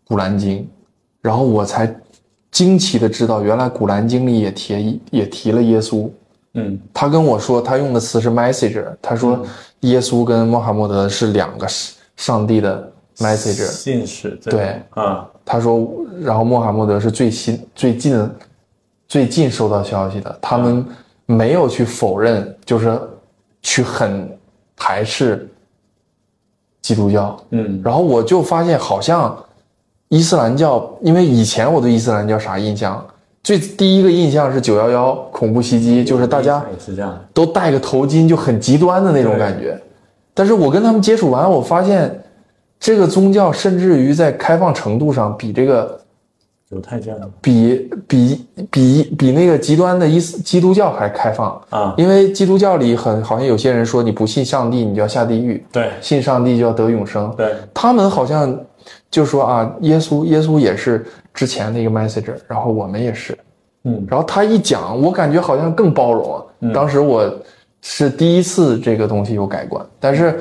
[0.07, 0.57] 古兰经》，
[1.21, 1.95] 然后我才
[2.49, 6.09] 惊奇的知道，原来《古兰经》里也提也提了耶稣。
[6.59, 9.45] 嗯他跟我说，他用的词是 messenger，他说
[9.81, 11.67] 耶稣跟穆罕默德是两个
[12.15, 13.67] 上帝的 messenger。
[13.67, 15.87] 信使对种啊他说，
[16.19, 18.29] 然后穆罕默德是最新、最近、
[19.07, 20.83] 最近收到消息的，他们
[21.27, 22.99] 没有去否认，就是
[23.61, 24.27] 去很
[24.75, 25.47] 排斥
[26.81, 27.39] 基督教。
[27.51, 29.37] 嗯然后我就发现，好像
[30.09, 33.05] 伊斯兰教，因为以前我对伊斯兰教啥印象？
[33.47, 37.17] 最第一个印象是九幺幺恐怖袭击，就是大家也是这样。
[37.33, 39.81] 都戴个头巾，就很极端的那种感觉。
[40.33, 42.13] 但是我跟他们接触完，我发现
[42.77, 45.97] 这个宗教甚至于在开放程度上比这个
[46.71, 51.57] 犹太教比比比比那个极端的伊斯基督教还开放。
[51.69, 51.95] 啊。
[51.97, 55.89] 因为基督教里很好像有些人说你不信上帝，你就要下地狱；对。
[56.01, 57.33] 信上帝就要得永生。
[57.37, 57.53] 对。
[57.73, 58.59] 他们好像
[59.09, 61.05] 就说啊，耶稣耶稣也是
[61.37, 63.37] 之前的一个 messenger，然后我们也是，
[63.83, 66.73] 嗯，然后他一讲，我感觉好像更包容。
[66.73, 67.31] 当时我
[67.83, 70.39] 是第一次这个东西有改观，但是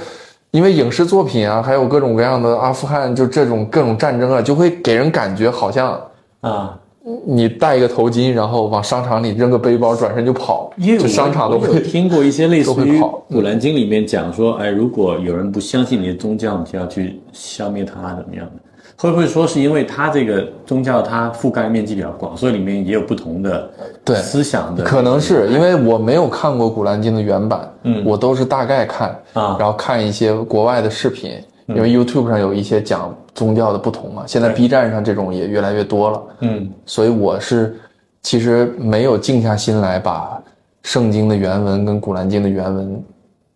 [0.53, 6.01] 因为影视作品啊，还有各种各样的阿富汗就这种各种战争啊，就会给人感觉好像
[6.41, 6.81] 啊，
[7.25, 18.53] 你戴一个头巾，然后往商场里扔个背包，转身就跑，因为这商场都会听过一些类似于 《古兰经》里面讲说，哎，如果有人不相信你的宗教，你就要去消灭他，怎么样的？
[18.99, 23.71] 会不会说是因为它这个宗教它覆盖面积比较广，所以里面也有不同的
[24.03, 24.83] 对思想的？
[24.83, 31.33] 可能是因为我没有看过《古兰经》的原版，嗯我都是大概看啊然后看一些国外的视频，
[31.69, 36.71] 因为 YouTube 上有一些讲宗教的不同嘛，现在 B 站上这种也越来越多了，嗯。
[36.85, 37.77] 所以我是
[38.23, 40.41] 其实没有静下心来把
[40.83, 43.05] 圣经的原文跟《古兰经》的原文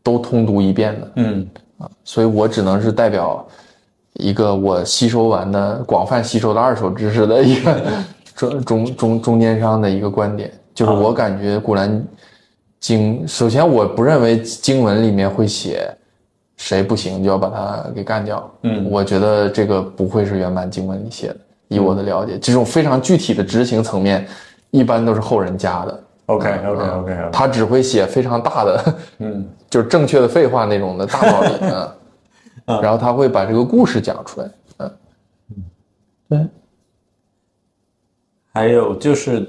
[0.02, 1.46] 都通读一遍的，嗯。
[1.78, 3.46] 啊所以我只能是代表
[4.14, 7.80] 一个我吸收完的广泛吸收的二手知识的一个
[8.34, 12.04] 中中中中间商的一个观点，就是我感觉《古兰
[12.80, 15.88] 经》，首先我不认为经文里面会写
[16.60, 18.86] 谁不行就要把他给干掉，嗯。
[18.90, 21.36] 我觉得这个不会是原版经文里写的，
[21.68, 24.28] 以我的了解，这种非常具体的执行层面，
[24.70, 26.04] 一般都是后人加的。
[26.26, 29.48] ，OK OK OK，他只会写非常大的，嗯。
[29.70, 31.94] 就是正确的废话那种的大道理啊
[32.82, 34.90] 然后他会把这个故事讲出来，嗯，
[36.28, 36.46] 对，
[38.52, 39.46] 还有就是，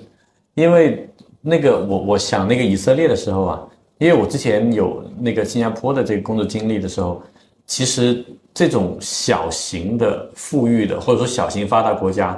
[0.53, 1.09] 因为
[1.41, 3.61] 那个我我想那个以色列的时候啊，
[4.01, 7.21] 因为我之前有那个新加坡的这个工作经历的时候，
[7.67, 12.35] 其实这种小型的富裕的或者说小型发达国家，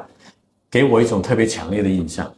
[0.69, 2.29] 给我一种特别强烈的印象，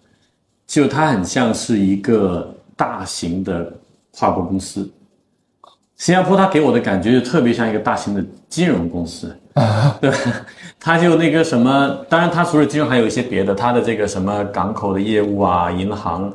[0.67, 3.73] 就它很像是一个大型的
[4.11, 4.87] 跨国公司。
[5.95, 9.35] 新加坡它给我的感觉就特别像一个大型的金融公司，
[9.99, 10.11] 对，
[10.79, 16.31] 它就那个什么，当然它除了金融还有一些别的，它的这个什么港口的业务啊、银行，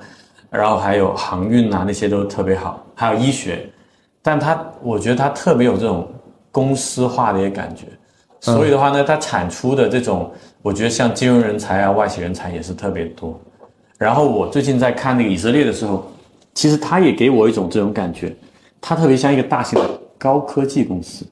[0.51, 3.71] 然后还有航运啊那些都特别好，还有医学，
[4.21, 6.07] 但它我觉得它特别有这种
[6.51, 7.87] 公司化的一个感觉，
[8.41, 13.41] 所以的话呢，它产出的这种，我觉得像金融人才啊、外企人才也是特别多。
[13.97, 16.11] 然后我最近在看那个以色列的时候，
[16.55, 18.35] 其实它也给我一种这种感觉，
[18.81, 21.25] 它特别像一个大型的高科技公司。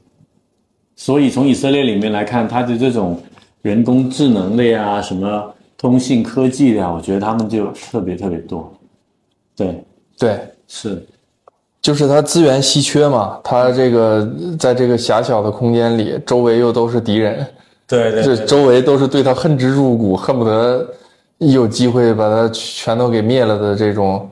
[0.95, 3.21] 所以从以色列里面来看，它的这种
[3.63, 8.73] 人工智能的呀，什么通信科技的呀，我觉得他们就特别特别多。
[9.59, 9.85] 对，
[10.19, 11.05] 对，是，
[11.83, 17.45] 就是它资源稀缺嘛，它这个在这个狭小的空间里，周围又都是敌人，
[17.87, 20.89] 对对这周围都是对他恨之入骨，恨不得
[21.39, 24.31] 一有机会把他全都给灭了的这种。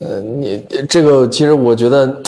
[0.00, 2.22] 呃，你这个其实我觉得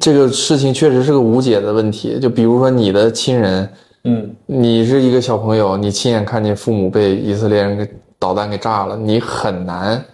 [0.00, 2.18] 这个事情确实是个无解的问题。
[2.20, 3.68] 就比如说你的亲人，
[4.04, 7.88] 嗯你是一个小朋友，你亲眼看见父母被以色列人给
[8.18, 10.04] 导弹给炸了，你很难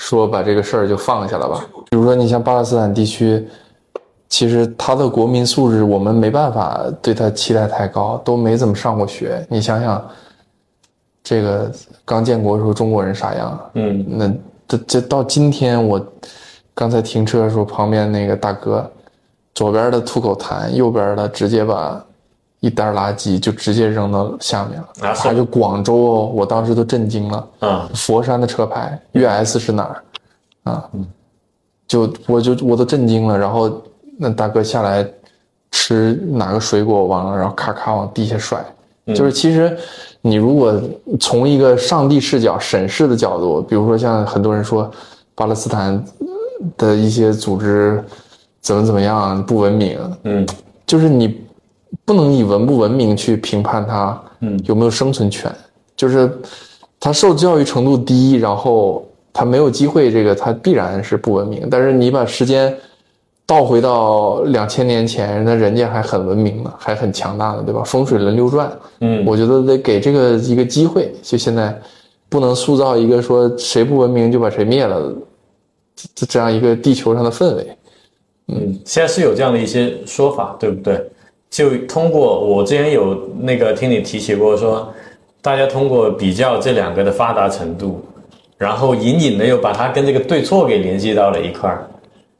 [0.00, 1.62] 说把这个事儿就放下了吧？
[1.90, 3.46] 比如说你像巴勒斯坦地区，
[4.30, 9.46] 其实他的国民素质我们没办法对他期待太高，都没怎么上过学。
[9.50, 10.02] 你想想，
[11.22, 11.70] 这个
[12.02, 13.70] 刚建国的时候中国人啥样？
[13.74, 14.32] 嗯那
[14.66, 16.02] 这这到今天，我
[16.74, 18.90] 刚才停车的时候，旁边那个大哥，
[19.54, 22.02] 左边的吐口痰，右边的直接把
[22.60, 25.08] 一袋垃圾就直接扔到下面了。
[25.08, 27.48] 啊是他就广州哦，我当时都震惊了。
[27.60, 30.02] 嗯佛山的车牌，粤 S 是哪儿？
[30.64, 30.88] 啊，
[31.88, 33.38] 就我就我都震惊了。
[33.38, 33.82] 然后
[34.18, 35.06] 那大哥下来
[35.70, 38.64] 吃哪个水果完了，然后咔咔往地下甩。
[39.14, 39.76] 就是其实
[40.20, 40.80] 你如果
[41.18, 44.88] 从一个上帝视角审视的角度，比如说像很多人说
[45.34, 46.04] 巴勒斯坦
[46.76, 48.04] 的一些组织
[48.60, 50.46] 怎么怎么样不文明，嗯
[50.86, 51.40] 就是你
[52.04, 55.50] 不能以文不文明去评判他，嗯有没有生存权，
[55.96, 56.30] 就是
[56.98, 61.68] 他受教育程度低，然后他没有机会，这个他必然是不文明。
[61.70, 62.74] 但是你把时间
[63.46, 67.82] 倒回到两千年前，那人家还很文明呢，还很强大的，对吧？
[67.84, 71.12] 风水轮流转，嗯我觉得得给这个一个机会。
[71.22, 71.76] 就现在
[72.28, 75.12] 不能塑造一个说谁不文明就把谁灭了
[76.14, 77.76] 这这样一个地球上的氛围。
[78.48, 81.04] 嗯，现在是有这样的一些说法，对不对？
[81.50, 84.88] 就通过我之前有那个听你提起过说，
[85.42, 88.00] 大家通过比较这两个的发达程度，
[88.56, 91.86] 然后隐隐的又把它跟这个对错给联系到了一块儿。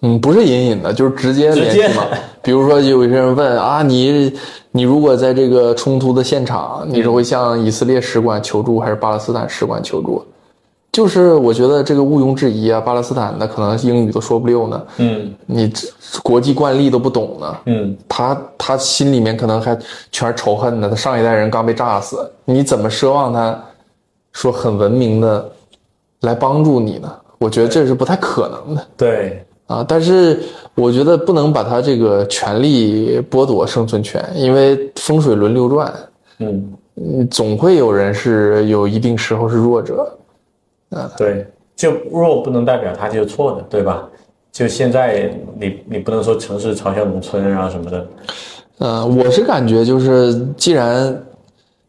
[0.02, 2.06] 嗯，不是隐隐的，就是直接联系嘛。
[2.40, 4.32] 比如说，有一些人问啊，你
[4.70, 10.24] 你如果在这个冲突的现场，你是会向以色列使馆求助，还是巴勒斯坦使馆求助？
[10.92, 15.86] 就是我觉得这个毋庸置疑啊，巴勒斯坦的可能英语都说不溜呢，嗯你这
[16.20, 19.78] 国际惯例都不懂呢，嗯他他心里面可能还
[20.10, 20.88] 全是仇恨呢。
[20.88, 23.56] 他上一代人刚被炸死，你怎么奢望他
[24.32, 25.48] 说很文明的
[26.22, 27.12] 来帮助你呢？
[27.38, 29.84] 我觉得这是不太可能的对，啊。
[29.86, 30.42] 但是
[30.74, 35.94] 我觉得不能把他这个权利剥夺生存权，因为风水轮流转，
[36.40, 40.12] 嗯，嗯，总会有人是有一定时候是弱者。
[41.16, 44.08] 对，就弱不能代表它就是错的，对吧？
[44.52, 48.06] 就现在你你不能说城市嘲笑农村啊什么的，
[48.78, 51.16] 呃，我是感觉就是，既然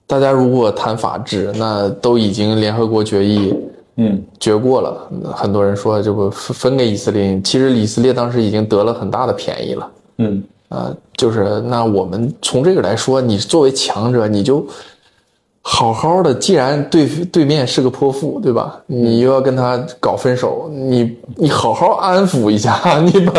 [0.06, 3.54] 大家如果谈法治，那都已经联合国决议
[3.96, 4.24] 嗯。
[4.40, 9.92] 决过了，很多人说这个分分给以色列，其实以色列当时已经得了很大的便宜了。
[10.18, 10.44] 嗯。
[10.70, 14.66] 啊，就是那我们从这个来说，你作为强者，你就
[15.62, 16.34] 好好的。
[16.34, 18.82] 既然对对面是个泼妇，对吧？
[18.88, 23.34] 你又要跟他搞分手，你你好好安抚一下， 你把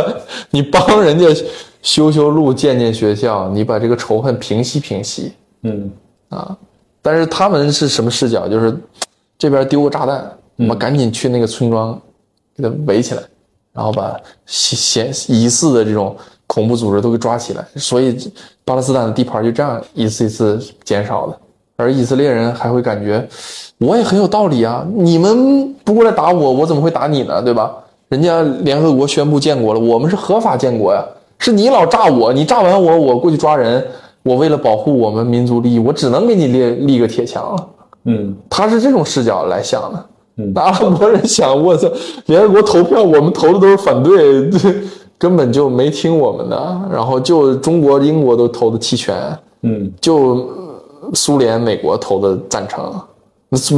[0.50, 1.26] 你帮人家
[1.82, 5.90] 修修路、建建学校，你把这个仇恨平息平息嗯
[6.28, 6.56] 啊。
[7.00, 8.46] 但是他们是什么视角？
[8.46, 8.76] 就是
[9.36, 12.00] 这边丢个炸弹，我们赶紧去那个村庄
[12.56, 13.22] 给他围起来，
[13.72, 14.16] 然后把
[14.46, 16.16] 嫌嫌疑似的这种
[16.46, 17.66] 恐怖组织都给抓起来。
[17.74, 18.16] 所以
[18.64, 21.36] 巴勒斯坦的地盘就这样一次一次减少的。
[21.76, 23.26] 而以色列人还会感觉，
[23.78, 24.86] 我也很有道理啊！
[24.94, 27.42] 你们不过来打我，我怎么会打你呢？
[27.42, 27.72] 对吧？
[28.08, 31.04] 人家联合国宣布建国了，我们是合法建国呀。
[31.38, 33.84] 是你老炸我，你炸完我，我过去抓人。
[34.22, 37.66] 我为了保护我们民族利益，我只能给你立立个铁墙了。
[38.04, 40.04] 嗯他是这种视角来想的。
[40.36, 41.88] 嗯那阿拉伯人想，我操，
[42.26, 44.74] 联合国投票，我们投的都是反对，对
[45.18, 46.80] 根本就没听我们的。
[46.92, 49.16] 然后就中国、英国都投的弃权，
[49.62, 50.61] 嗯就呃
[51.12, 52.92] 苏联、美国投的赞成。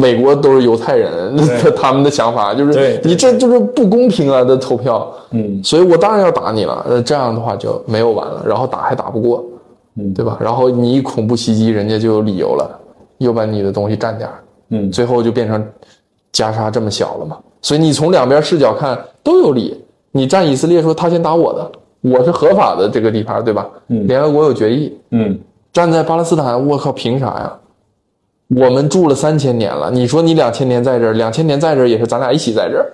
[0.00, 6.86] 美国都是犹太人，对 他们的想法就是你这就是不公平啊的投票，嗯所以我当然要打你了。
[6.88, 9.44] 那，这样的话就没有完了，然后打还打不过，
[9.96, 10.38] 嗯对吧？
[10.40, 12.70] 然后你一恐怖袭击，人家就有理由了，
[13.18, 14.34] 又把你的东西占点儿，
[14.70, 15.66] 嗯最后就变成
[16.30, 17.36] 加沙这么小了嘛。
[17.60, 19.80] 所以你从两边视角看都有理。
[20.12, 21.72] 你占以色列说他先打我的，
[22.02, 23.68] 我是合法的这个地盘，对吧？
[23.88, 25.36] 嗯联合国有决议，嗯
[25.74, 27.52] 站在巴勒斯坦，我靠，凭啥呀？
[28.56, 32.92] 我们住了三千年了，你说你两千年在这儿，两千年在这儿也是咱俩一起在这儿。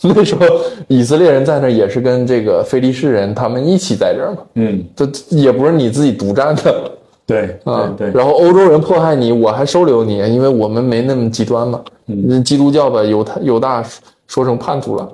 [0.00, 0.46] 那时候
[0.88, 6.90] 以色列人在那儿也是跟这个非利士人他们一起在这儿嘛，嗯，这也不是你自己独占的
[7.26, 7.92] 对啊。
[7.96, 11.80] 对对，然后欧洲人迫害你，我还收留你，因为我们没那么极端嘛。
[12.06, 13.84] 嗯，基督教把犹太犹大
[14.26, 15.08] 说成叛徒了，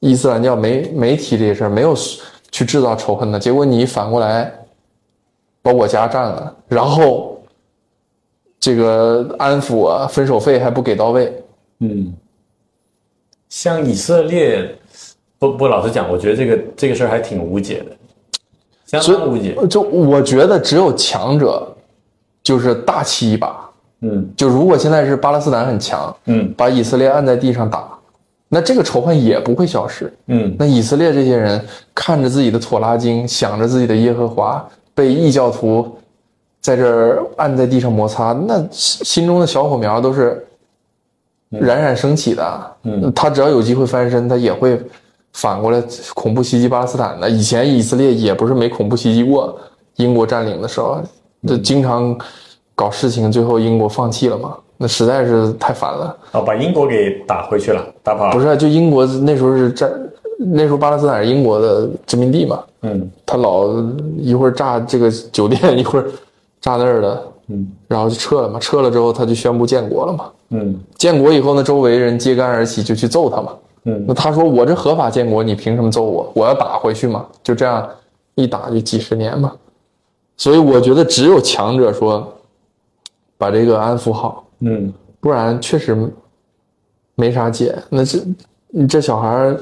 [0.00, 1.94] 伊斯兰教没没提这些事儿，没有
[2.50, 3.38] 去制造仇恨的。
[3.38, 4.52] 结果你反过来
[5.62, 7.40] 把我家占了，然后
[8.58, 11.32] 这个安抚啊、分手费还不给到位，
[11.78, 12.12] 嗯，
[13.48, 14.76] 像以色列，
[15.38, 17.96] 不不，老实讲，我觉得这个这个事儿还挺无解的，
[19.00, 19.56] 相当无解。
[19.68, 21.66] 就我觉得只有强者
[22.42, 23.68] 就是大气一把。
[24.04, 27.88] 嗯就如果现在是巴勒斯坦很强，嗯把以色列按在地上打，
[28.48, 30.12] 那这个仇恨也不会消失。
[30.26, 35.96] 嗯那以色列这些人看着自己的妥拉经，想着自己的耶和华，被异教徒
[36.60, 40.46] 在这儿按在地上摩擦，那心心中的小火苗都是
[41.50, 42.76] 冉冉升起的。
[42.84, 44.80] 嗯，他只要有机会翻身，他也会
[45.32, 45.82] 反过来
[46.14, 47.28] 恐怖袭击巴勒斯坦的。
[47.28, 49.58] 以前以色列也不是没恐怖袭击过，
[49.96, 51.02] 英国占领的时候，
[51.46, 52.16] 这经常
[52.74, 54.56] 搞事情，最后英国放弃了嘛？
[54.76, 56.16] 那实在是太烦了。
[56.32, 58.32] 哦，把英国给打回去了，打跑了。
[58.32, 59.90] 不是啊，就英国那时候是占，
[60.44, 63.68] 那时候巴勒斯坦是英国的殖民地嘛，嗯他老
[64.18, 66.06] 一会儿炸这个酒店，一会儿
[66.60, 68.58] 炸那儿的，嗯然后就撤了嘛。
[68.58, 70.30] 撤了之后，他就宣布建国了嘛。
[70.50, 73.52] 嗯建国以后呢，周围人揭竿而起，就去揍他嘛。
[73.84, 76.30] 嗯那他说我这合法建国，你凭什么揍我？
[76.34, 77.26] 我要打回去嘛。
[77.42, 77.88] 就这样
[78.34, 79.52] 一打就几十年嘛。
[80.36, 82.32] 所以我觉得只有强者说
[83.36, 85.96] 把这个安抚好，嗯不然确实
[87.14, 87.76] 没啥解。
[87.88, 88.18] 那这
[88.68, 89.60] 你这小孩儿，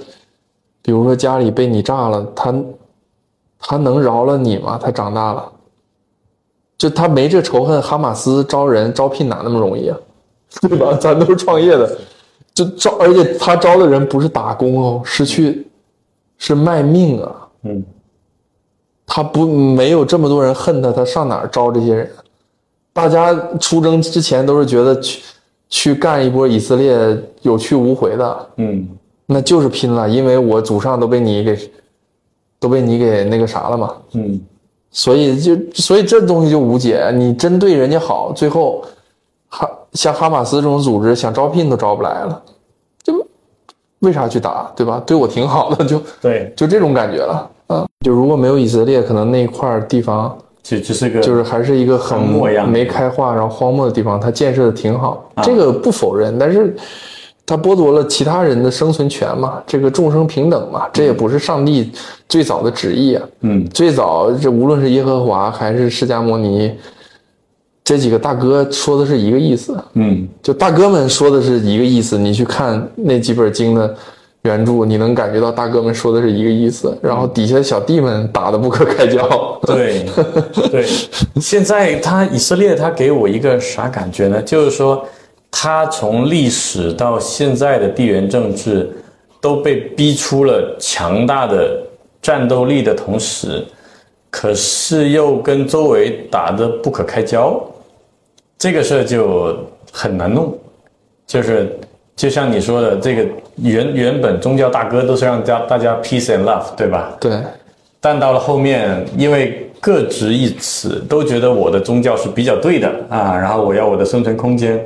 [0.82, 2.54] 比如说家里被你炸了，他
[3.58, 4.78] 他能饶了你吗？
[4.82, 5.52] 他长大了，
[6.78, 9.98] 就他没这仇恨，哈马斯招人招聘哪那么容易啊？
[10.62, 10.94] 对吧？
[10.94, 11.98] 咱都是创业的，
[12.54, 15.66] 就招，而且他招的人不是打工哦，是去
[16.38, 17.48] 是卖命啊。
[17.62, 17.84] 嗯
[19.12, 22.08] 他不没有这么多人恨他，他上哪儿招这些人？
[22.92, 25.22] 大家出征之前都是觉得去
[25.68, 28.88] 去干一波以色列有去无回的，嗯
[29.32, 31.70] 那就是拼了，因为我祖上都被你给
[32.58, 34.40] 都被你给那个啥了嘛，嗯
[34.90, 37.12] 所以就所以这东西就无解。
[37.14, 38.84] 你真对人家好，最后
[39.48, 42.42] 哈像哈马斯这种组织想招聘都招不来了，
[43.04, 43.24] 就
[44.00, 45.00] 为啥去打，对吧？
[45.06, 47.50] 对我挺好的，就对，就这种感觉了。
[47.68, 52.20] 嗯，就如果没有以色列，可能那块儿地方就就是个就是还是一个很
[52.68, 56.36] 没开化，然后荒漠的地方，它建设的挺好，这个不否认。
[56.36, 56.74] 但是
[57.50, 61.90] 他剥夺了其他人的生存权嘛，这个众生平等嘛，这也不是上帝
[62.28, 63.22] 最早的旨意啊。
[63.40, 66.70] 嗯，最早这无论是耶和华还是释迦牟尼，
[67.82, 69.76] 这几个大哥说的是一个意思。
[69.94, 73.92] 嗯，就大哥们说的是一个意思，你去看那几本经的
[74.42, 79.58] 原著，你能感觉到大哥们说的是一个意思，然后底下的小弟们打的不可开交。
[79.66, 80.06] 对
[80.70, 80.86] 对，
[81.42, 84.40] 现在他以色列，他给我一个啥感觉呢？
[84.42, 85.04] 就是说，
[85.50, 88.88] 他从历史到现在的地缘政治
[89.40, 91.82] 都被逼出了强大的
[92.22, 93.64] 战斗力的同时，
[94.30, 97.60] 可是又跟周围打得不可开交，
[98.58, 99.56] 这个事儿就
[99.90, 100.56] 很难弄。
[101.26, 101.78] 就是
[102.14, 103.26] 就像你说的，这个
[103.56, 107.16] 原原本宗教大哥都是让大大家 peace and love，对吧？
[107.20, 107.32] 对，
[108.00, 114.80] 但到了后面，因为各执一词，都觉得我的宗教是比较对的啊，然后我要我的生存空间。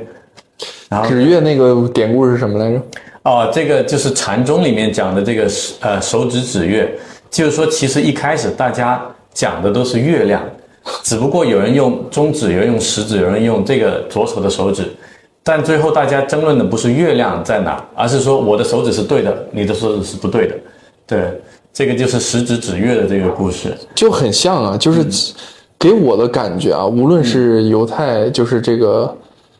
[0.95, 2.81] 然后指月那个典故是什么来着？
[3.23, 5.47] 哦，这个就是禅宗里面讲的这个
[5.81, 6.89] 呃手指指月，
[7.29, 10.41] 就是说其实一开始大家讲的都是月亮，
[11.03, 14.83] 只不过有人用中指，有人用食指，有人用这个左手的手指，
[15.43, 20.55] 但最后大家争论的不是月亮在哪，而是说我的手指是对的，你的手指是不对的。
[21.07, 21.19] 对，
[21.73, 23.75] 这个就是食指指月的这个故事。
[23.95, 25.03] 就很像啊，就是
[25.77, 29.15] 给我的感觉啊，无论是犹太，就是这个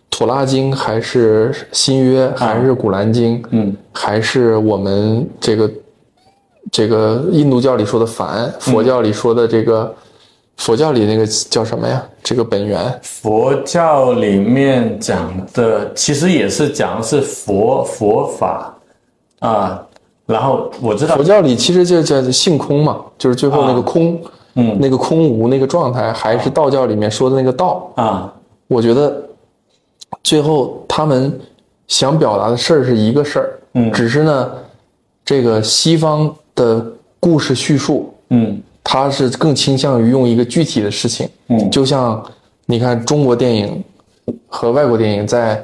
[0.09, 5.71] 妥拉经，还是新约，还是古兰经，嗯，还是我们这个
[6.71, 9.93] 这个印度教里说的梵，佛教里说的这个，
[10.57, 12.01] 佛教里那个叫什么呀？
[12.23, 18.71] 这个本源，佛教里面讲的其实也是讲的是佛佛法。
[19.39, 19.85] 啊，
[20.25, 21.15] 然后我知道。
[21.17, 24.19] 佛教里其实就叫性空嘛，就是最后那个空，
[24.55, 24.77] 嗯。
[24.79, 27.91] 那个空无那个状态，还是道教里面说的那个道。
[27.95, 28.33] 啊，
[28.67, 29.21] 我觉得
[30.25, 31.39] 最后他们
[31.87, 33.91] 想表达的事儿是一个事儿，嗯。
[33.91, 34.51] 只是呢，
[35.23, 36.83] 这个西方的
[37.19, 38.59] 故事叙述，嗯。
[38.83, 41.69] 它是更倾向于用一个具体的事情，嗯。
[41.69, 42.23] 就像
[42.65, 43.83] 你看中国电影
[44.47, 45.63] 和外国电影在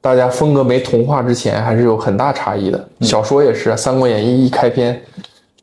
[0.00, 2.88] 大家风格没同化之前，还是有很大差异的。
[3.00, 3.06] 嗯。
[3.06, 4.98] 小说也是，《三国演义》一开篇，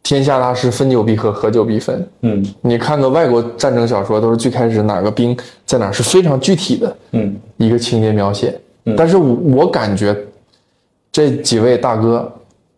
[0.03, 2.07] 天下大事，分久必合，合久必分。
[2.21, 8.59] 嗯你看个外国战争小说，都是最开始哪个兵在哪儿是非常具体的嗯一个情节描写。
[8.97, 10.15] 但是我我感觉
[11.11, 12.29] 这几位大哥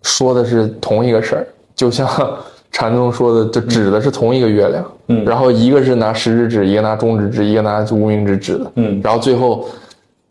[0.01, 2.07] 说的是同一个事儿，就像
[2.71, 4.85] 禅宗说的，就指的是同一个月亮。
[5.07, 8.71] 嗯然后一个是拿食指指，一个拿中指指，一个拿无名指指的。
[8.75, 9.65] 嗯然后最后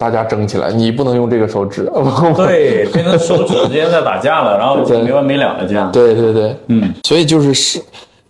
[0.03, 1.89] 大家争起来，你不能用这个手指。
[2.35, 5.93] 对，变成手指之间在打架了，然后 对没完没了的这样。
[5.93, 7.81] 对对对，嗯所以就是是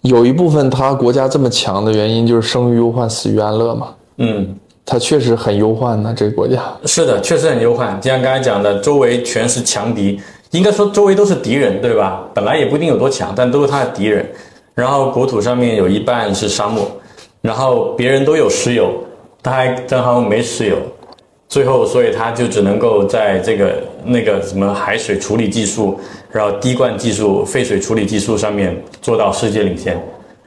[0.02, 3.88] 有一部分他国家这么强的原因，就是生于忧患，死于安乐嘛。
[4.18, 4.54] 嗯，
[4.84, 6.60] 他确实很忧患呢，这个国家。
[6.84, 7.98] 是的，确实很忧患。
[8.02, 10.20] 就像刚才讲的，周围全是强敌，
[10.50, 12.20] 应该说周围都是敌人，对吧？
[12.34, 14.28] 本来也不一定有多强，但都是他的敌人。
[14.74, 16.86] 然后国土上面有一半是沙漠，
[17.40, 18.92] 然后别人都有石油，
[19.42, 20.76] 他还正好没石油。
[21.52, 23.74] 最后，所以他就只能够在这个
[24.06, 26.00] 那个什么海水处理技术，
[26.30, 30.02] 然后滴灌技术、废水处理技术上面做到世界领先，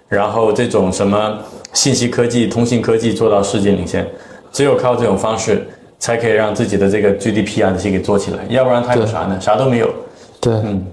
[0.08, 1.38] 然后这种什么
[1.74, 4.04] 信息科技、通信科技做到世界领先，
[4.52, 5.68] 只有靠这种方式
[6.00, 9.40] 才可以让自己的这个 GDP 啊这些给做起来，要不然他有啥呢？
[9.40, 9.94] 啥都没有，
[10.42, 10.84] 对，嗯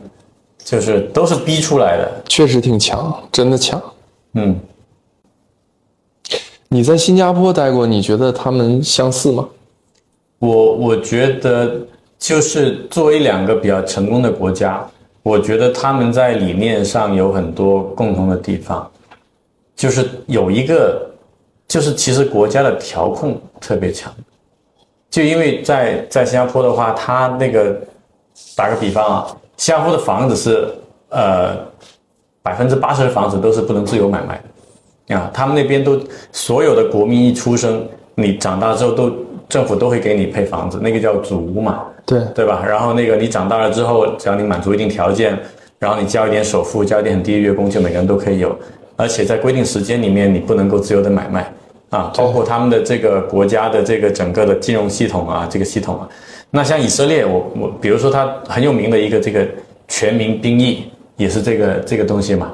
[0.62, 2.22] 就是都是逼出来的。
[2.28, 3.82] 确实挺强，真的强。
[4.34, 4.60] 嗯，
[6.68, 9.48] 你在新加坡待过，你觉得他们相似吗？
[10.42, 11.86] 我我觉得
[12.18, 14.84] 就是作为两个比较成功的国家，
[15.22, 18.90] 我觉得他们在理念上有很多共同的地方，
[19.76, 21.08] 就是有一个，
[21.68, 24.12] 就是其实国家的调控特别强，
[25.08, 27.80] 就因为在在新加坡的话，它那个
[28.56, 30.68] 打个比方啊，新加坡的房子是
[31.10, 31.56] 呃
[32.42, 34.42] 百分之八十的房子都是不能自由买卖
[35.06, 35.14] 的。
[35.14, 36.00] 啊，他们那边都
[36.32, 37.86] 所有的国民一出生，
[38.16, 39.08] 你长大之后都
[39.52, 42.64] 政府都会给你配房子，那个叫祖屋嘛，对，对吧？
[42.66, 45.38] 然后那个你长大了之后，只要你满足一定条件，
[45.78, 48.58] 然后你交一点首付，交一点很低的月供，就每个人都可以有。
[48.96, 51.52] 而且在规定时间里面，你不能够自由的买卖
[51.90, 56.08] 啊，包括他们的这个国家的这个整个的金融系统啊，这个系统啊。
[56.50, 59.46] 那像以色列，我我比如说它很有名的一个这个
[59.86, 60.84] 全民兵役，
[61.18, 62.52] 也是这个这个东西嘛。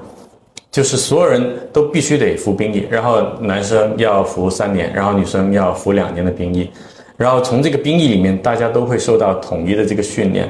[0.71, 1.43] 就是所有人
[1.73, 6.71] 都必须得服兵役，然后男生要服三年，然后女生要服两年的兵役，
[7.16, 10.49] 然后从这个兵役里面，大家都会受到统一的这个训练，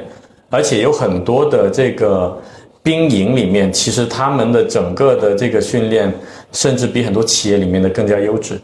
[0.49, 2.37] 而且有很多的这个
[2.83, 6.13] 兵营里面，其实他们的整个的这个训练，
[6.51, 8.59] 甚至比很多企业里面的更加优质，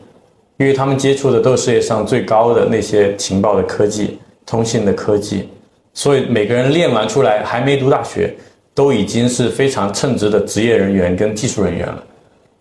[0.57, 5.47] 因为他们接触的都是世界上最高的那些情报的科技、通信的科技，
[5.93, 8.35] 所以每个人练完出来还没读大学，
[8.75, 12.03] 都已经是非常称职的职业人员跟技术人员了。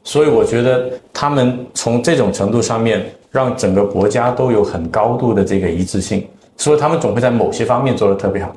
[0.05, 8.55] 所以我觉得他们从这种程度上面，让整个国家都有很高度的这个一致性，所以他们总会在某些方面做得特别好。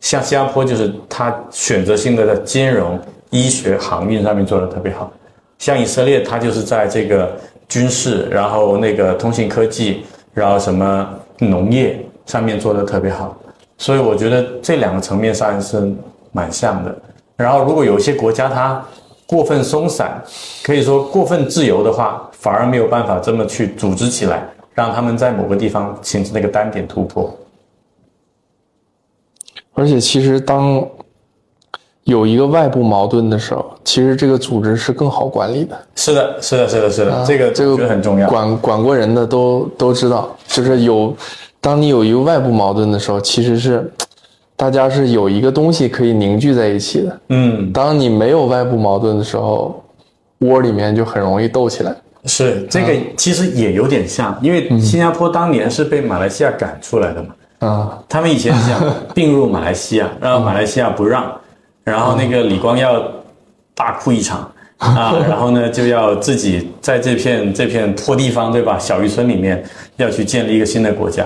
[0.00, 2.98] 像新加坡就是它选择性的在金融、
[3.30, 5.12] 医学、航运上面做得特别好，
[5.58, 7.36] 像以色列它就是在这个
[7.68, 10.02] 军事，然后那个通信科技，
[10.32, 11.08] 然后什么
[11.38, 13.36] 农业上面做得特别好。
[13.78, 15.92] 所以我觉得这两个层面上是
[16.32, 16.94] 蛮像的。
[17.36, 18.84] 然后如果有一些国家它
[19.26, 20.22] 过分松散，
[20.62, 27.34] 可以说过分自由的话，反而没有办法这么去组织起来，让他们在某个地方形成那个单点突破。
[29.72, 30.84] 而且，其实当
[32.04, 35.78] 有一个外部矛盾的时候，其实这个组织是更好管理的。
[35.94, 38.28] 是的，是的，是的，是的，这个这个很重要。
[38.28, 41.14] 管管过人的都都知道，就是有，
[41.60, 43.90] 当你有一个外部矛盾的时候，其实是
[44.60, 47.20] 大家是有一个东西可以凝聚在一起的。
[47.30, 49.82] 嗯，当你没有外部矛盾的时候，
[50.40, 51.96] 窝里面就很容易斗起来。
[52.26, 57.34] 是这个其实也有点像，因为新加坡当年是被马来西亚赶出来的嘛。
[57.60, 58.78] 啊，他们以前想
[59.16, 61.34] 并入马来西亚，然后马来西亚不让，
[61.82, 63.02] 然后那个李光耀
[63.74, 64.40] 大哭一场
[64.76, 68.78] 啊，然后呢就要自己在这片这片破地方，对吧？
[68.78, 69.64] 小渔村里面
[69.96, 71.24] 要去建立一个新的国家，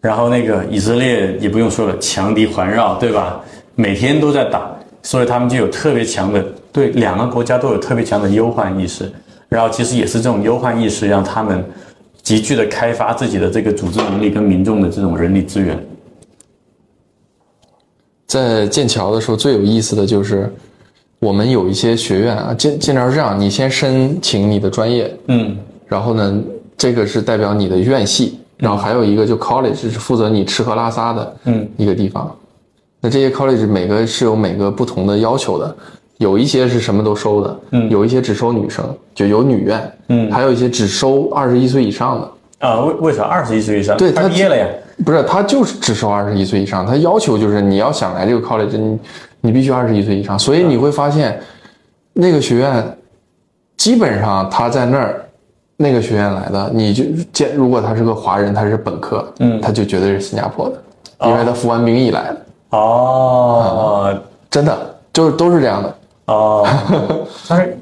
[0.00, 3.40] 然后那个以色列也不用说了，强敌环绕，对吧？
[3.74, 4.70] 每天都在打，
[5.02, 9.10] 所以他们就有特别强的对两个国家都有特别强的忧患意识，
[9.48, 11.64] 然后其实也是这种忧患意识让他们。
[12.26, 15.78] 急剧的开发自己的这个组织能力跟民众的这种人力资源。
[18.26, 20.52] 在剑桥的时候，最有意思的就是
[21.20, 26.42] 我们有一些学院啊，剑剑桥是这样，你先申请你的专业，嗯，然后呢，
[26.76, 32.34] 这个是代表你的院系，然后还有一个就 college 是负责你吃喝拉撒的，嗯，一个地方。
[33.00, 35.76] 那这些 college 每个是有每个不同的要求的，
[36.18, 38.84] 有一些是什么都收的，嗯有一些只收女生，
[39.14, 42.30] 就有女院，嗯还有一些只收二十一岁以上的。
[42.66, 43.96] 啊，为为啥二十一岁以上？
[43.98, 44.66] 对他他毕业了呀。
[45.04, 48.98] 不是，他就是只收二十一岁以上，他要求就是你要想来这个 college，你
[49.42, 50.38] 你必须二十一岁以上。
[50.38, 51.38] 所以你会发现，
[52.14, 52.98] 那个学院
[53.76, 55.22] 基本上他在那儿，
[55.76, 59.60] 那个学院来的，你就见如果他是个华人，他是本科，嗯。
[59.60, 60.82] 他就绝对是新加坡的，
[61.28, 62.36] 因为他服完兵役来的，
[62.70, 64.18] 哦
[64.50, 64.76] 真的
[65.12, 65.94] 就是都是这样的。
[66.26, 66.66] 哦，
[67.46, 67.76] 他是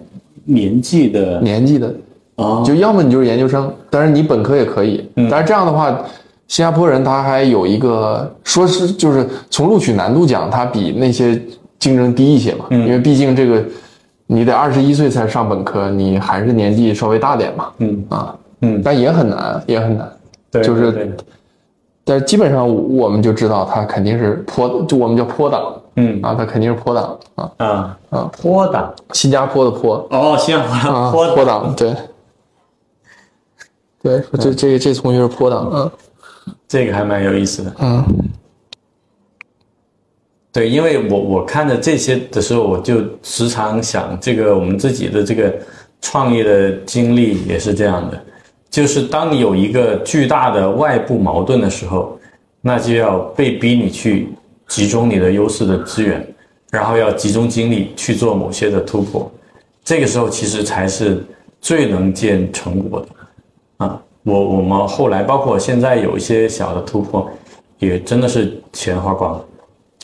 [0.45, 1.41] 年纪的。
[1.41, 1.95] 年纪的，
[2.37, 5.99] 哦，就要么你就是研究生，但是你本科也可以，但是这样的话。
[6.47, 11.41] 新加坡人他还有一个说是就是从录取难度讲，他比那些
[11.79, 13.65] 竞争低一些嘛，因为毕竟这个
[14.27, 18.05] 你得二十一岁才上本科，你还是年纪稍微大点嘛，嗯。
[18.09, 20.11] 啊，嗯，但也很难，也很难，
[20.51, 21.15] 对，就是
[22.05, 22.67] 但是基本上
[22.97, 25.75] 我们就知道他肯定是坡，就我们叫坡党。
[25.97, 26.21] 嗯。
[26.23, 27.19] 啊，他肯定是坡党。
[27.35, 27.99] 啊，啊。
[28.11, 28.31] 啊。
[28.33, 28.93] 坡党。
[29.13, 31.95] 新加坡的坡哦，新加坡啊，坡坡党对，
[34.03, 35.93] 对，这这这同学是坡党啊，
[36.67, 37.73] 这个还蛮有意思的。
[37.81, 38.05] 嗯。
[40.55, 45.53] 对，因为我我看着这些的时候，我就时常想，这个我们自己的这个
[46.01, 48.25] 创业的经历也是这样的，
[48.71, 52.17] 就是当你有一个巨大的外部矛盾的时候，
[52.61, 54.29] 那就要被逼你去
[54.69, 56.25] 集中你的优势的资源，
[56.71, 59.29] 然后要集中精力去做某些的突破，
[59.83, 61.21] 这个时候其实才是
[61.61, 64.01] 最能见成果的啊。
[64.23, 67.29] 我我们后来包括现在有一些小的突破，
[67.81, 69.45] 也真的是钱花光了。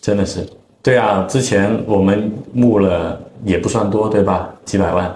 [0.01, 0.47] 真的是，
[0.83, 4.49] 对啊，之前我们募了也不算多，对吧？
[4.65, 5.15] 几百万，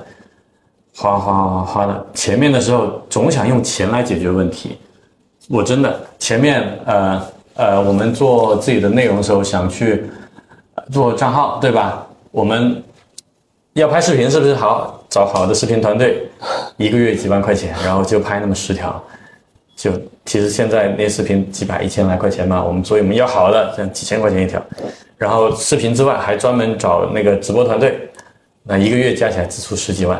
[0.95, 2.07] 花花花花的。
[2.12, 4.78] 前面的时候总想用钱来解决问题，
[5.49, 7.22] 我真的前面呃
[7.55, 10.05] 呃，我们做自己的内容的时候想去
[10.93, 12.07] 做账号，对吧？
[12.30, 12.82] 我们
[13.72, 16.28] 要拍视频，是不是好找好的视频团队，
[16.76, 19.03] 一个月几万块钱，然后就拍那么十条。
[19.76, 19.91] 就
[20.25, 24.62] 其实现在那视频几百一千来块钱嘛，我们所以我们要好的，像几千块钱一条，
[25.18, 28.09] 然后视频之外还专门找那个直播团队，
[28.62, 30.18] 那一个月加起来支出十几万，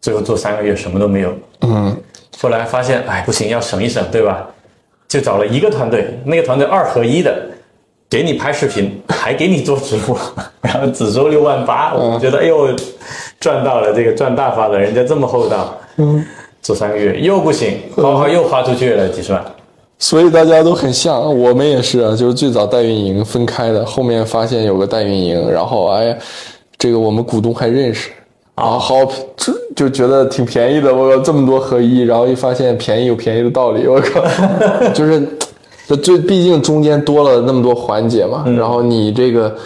[0.00, 1.34] 最后做三个月什么都没有。
[1.62, 1.96] 嗯，
[2.38, 4.46] 后来发现，哎，不行，要省一省，对吧？
[5.08, 7.34] 就找了一个团队，那个团队二合一的，
[8.10, 10.18] 给你拍视频，还给你做直播，
[10.60, 12.76] 然后只收六万八，我觉得，哎呦，
[13.40, 15.74] 赚到了，这个赚大发了，人家这么厚道。
[15.96, 16.22] 嗯。
[16.68, 19.42] 做三个月又不行，花花又花出去了几十万。
[19.98, 26.16] 所以大家都很像，我们也是啊，就是最早代运营分开的，后面发现有个代运营，然后哎呀，
[26.76, 28.10] 这个我们股东还认识，
[28.54, 28.94] 然后好
[29.34, 34.20] 就就觉得挺便宜的，我靠，这么多合一，然后一发现便宜有便宜的道理，我靠，
[34.92, 35.26] 就是
[35.88, 39.56] 这最毕竟中间多了那么多环节嘛，然后你这个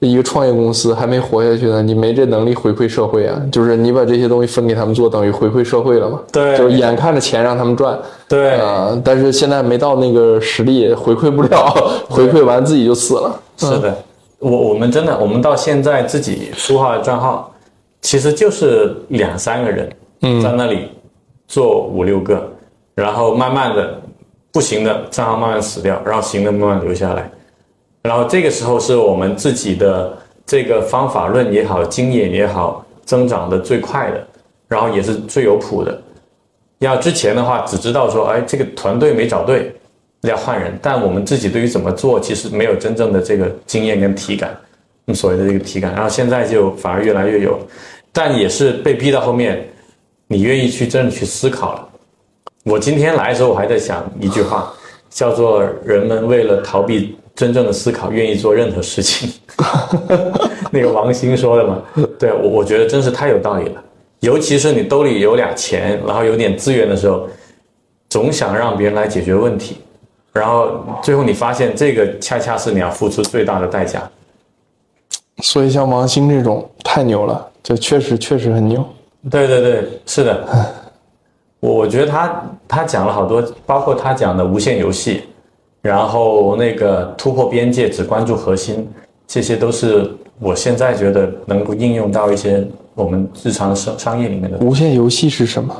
[0.00, 6.20] 一个创业公司还没活下去呢，你没这能力回馈社会啊，就是你把这些东西分给他们做，等于回馈社会了嘛。
[6.30, 11.74] 对就是眼看着钱让他们赚，对啊、但是现在没到那个实力，回馈不了，
[12.08, 13.40] 回馈完自己就死了。
[13.56, 13.96] 是的，
[14.40, 17.50] 我我们真的，我们到现在自己书号的账号，
[18.02, 19.90] 其实就是两三个人，
[20.20, 20.88] 嗯，在那里
[21.46, 22.46] 做五六个，
[22.94, 23.98] 然后慢慢的
[24.52, 27.30] 不行的账号慢慢死掉，然后行的慢慢留下来，
[28.04, 34.26] 然后这个时候是我们自己的这个方法论也好，经验也好，增长的最快的，
[34.68, 36.00] 然后也是最有谱的。
[36.80, 39.74] 要之前的话，只知道说，哎，这个团队没找对，
[40.20, 44.54] 要换人，但我们自己对于怎么做，其实没有真正的这个经验跟体感，
[45.14, 45.94] 所谓的这个体感。
[45.94, 47.58] 然后现在就反而越来越有，
[48.12, 49.66] 但也是被逼到后面，
[50.28, 51.88] 你愿意去真的去思考了。
[52.64, 54.70] 我今天来的时候，我还在想一句话，
[55.08, 59.32] 叫做“人们为了逃避真正的思考，愿意做任何事情”。
[60.70, 61.82] 那个王兴说的嘛，
[62.18, 63.82] 对我我觉得真是太有道理了。
[64.20, 67.28] 尤其是你兜里有俩钱，然后有点资源的时候，
[68.08, 69.76] 总想让别人来解决问题，
[70.32, 74.02] 然后最后你发现这个恰恰是你要付出最大的代价。
[75.42, 78.84] 所以像王兴这种太牛了，这确实确实很牛。
[79.30, 80.46] 对对对，是的，
[81.60, 85.24] 我我觉得他他讲了好多，包括他讲的无限游戏，
[85.84, 88.88] 然后那个突破边界，只关注核心，
[89.26, 90.10] 这些都是
[90.40, 94.56] 我现在觉得能够应用到一些我们日常的商商业里面的。
[94.60, 95.76] 无限游戏是什么？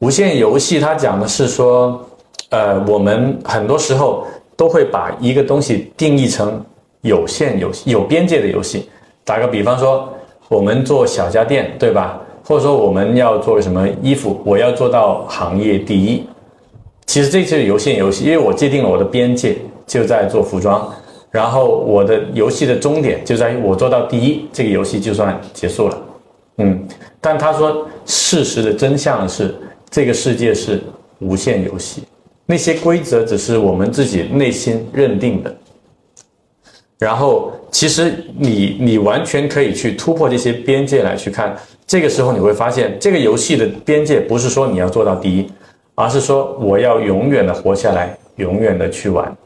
[0.00, 1.98] 无限游戏它讲的是说，
[2.50, 6.62] 呃，我们很多时候都会把一个东西定义成
[7.00, 8.90] 有限游戏、有边界的游戏。
[9.24, 10.06] 打个比方说，
[10.50, 12.20] 我们做小家电，对吧？
[12.44, 16.22] 或者说我们要做什么衣服，我要做到行业第一。
[17.08, 19.56] 其实这就是有限游戏，因为我界定了我的边界
[19.86, 20.94] 就在做服装，
[21.30, 25.98] 然后我的游戏的终点就在于我做到第一，这个游戏就算结束了。
[26.58, 26.86] 嗯，
[27.18, 29.54] 但他说事实的真相是，
[29.88, 30.82] 这个世界是
[31.20, 32.02] 无限游戏，
[32.44, 35.56] 那些规则只是我们自己内心认定的。
[36.98, 41.56] 然后，其实你你完全可以去突破这些边界来去看，
[41.86, 45.48] 这个时候你会发现，这个游戏的边界不是说你要做到第一，
[45.98, 49.36] 而是说我要永远的活下来，永远的去玩。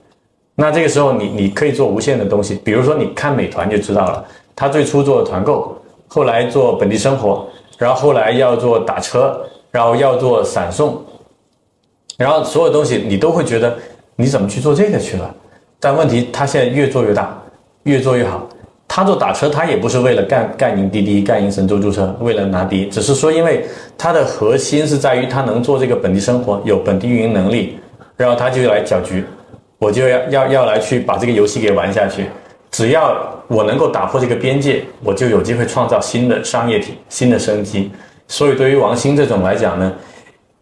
[0.55, 4.23] 那这个时候你你可以做无限的东西，比如说你看美团就知道了，
[4.55, 5.75] 他最初做团购，
[6.09, 7.49] 后来做本地生活，
[7.79, 9.41] 然后后来要做打车，
[9.71, 11.03] 然后要做闪送，
[12.19, 13.75] 然后所有东西你都会觉得
[14.15, 15.35] 你怎么去做这个去了？
[15.81, 17.35] 但问题他现在越做越大，
[17.85, 18.47] 越做越好。
[18.95, 23.65] 他做打车，他也不是为了干干赢滴滴、干赢神州租车，为了拿第一，只是说因为
[23.97, 27.79] 他的核心是在于他能做这个本地生活，有本地运营能力，
[28.19, 29.25] 然后他就来搅局，
[29.79, 32.27] 我就要要要来去把这个游戏给玩下去。
[32.71, 33.17] 只要
[33.49, 37.91] 我能够打破这个边界，我就有机会创造新的商业体、新的生机。
[38.29, 39.91] 所以对于王兴这种来讲呢，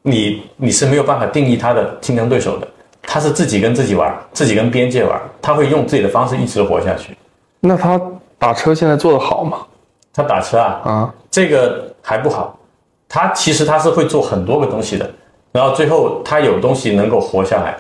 [0.03, 2.69] 你你是没有办法定义他的竞争对手的，
[3.03, 7.17] 他是自己跟自己玩，自己跟边界玩，他会用自己的方式一直活下去。
[7.63, 8.01] 那他
[8.41, 9.59] 打车现在做得好吗？
[10.15, 12.59] 他打车啊，啊，这个还不好，
[13.07, 15.09] 他其实他是会做很多个东西的，
[15.53, 17.77] 然后最后他有东西能够活下来，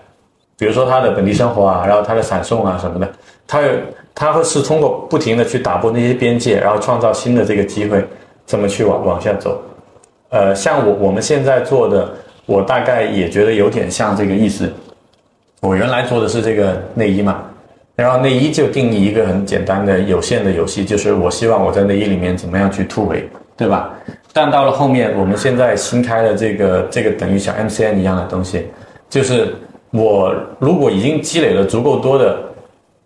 [0.58, 3.10] 比如说他的本地生活啊，然后他的闪送啊什么的，
[3.48, 3.72] 他有
[4.14, 8.06] 他会是通过不停的去打破那些边界，然后创造新的这个机会，
[8.46, 9.60] 这么去往往下走。
[10.28, 12.08] 呃，像我我们现在做的，
[12.46, 14.72] 我大概也觉得有点像这个意思。
[15.60, 17.42] 我原来做的是这个内衣嘛，
[18.00, 23.28] 然后内衣就定义一个很简单的有限的游戏，就是我希望我在内衣里面怎么样去突围，
[23.58, 23.90] 对吧？
[24.32, 28.66] 但到了后面，我们现在新开的这个这个等于像 MCN 一样的东西，
[29.10, 29.54] 就是
[29.90, 32.38] 我如果已经积累了足够多的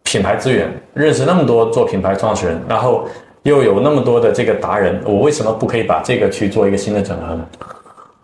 [0.05, 3.05] 品牌资源，认识那么多做品牌创始人，然后
[3.43, 7.45] 又有那么多的这个达人，我为什么不可以把这个去做一个新的整合呢？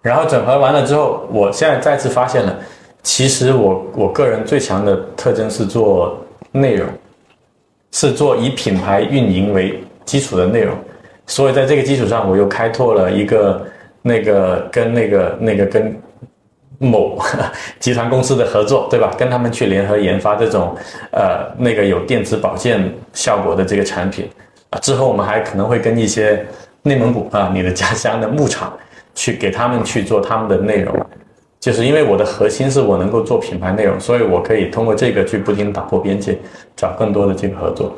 [0.03, 2.57] 然后整合完了之后，我现在再次发现了，
[3.03, 6.17] 其实我我个人最强的特征是做
[6.53, 6.89] 内容，
[7.93, 10.77] 是做以品牌运营为基础的内容。
[11.27, 13.65] 所以在这个基础上，我又开拓了一个
[14.03, 15.97] 那个跟那个那个跟
[16.79, 17.17] 某
[17.79, 19.15] 集团公司的合作，对吧？
[19.17, 20.75] 跟他们去联合研发这种
[21.13, 24.29] 呃那个有电子保健效果的这个产品
[24.71, 24.79] 啊。
[24.81, 26.45] 之后我们还可能会跟一些
[26.83, 28.77] 内蒙古啊，你的家乡的牧场
[29.15, 30.95] 去给他们去做他们的内容。
[31.61, 36.39] 就是因为我的核心是我能够做品牌内容，所以我可以通过这个去不停地打破边界，
[36.75, 37.95] 找更多的这个合作。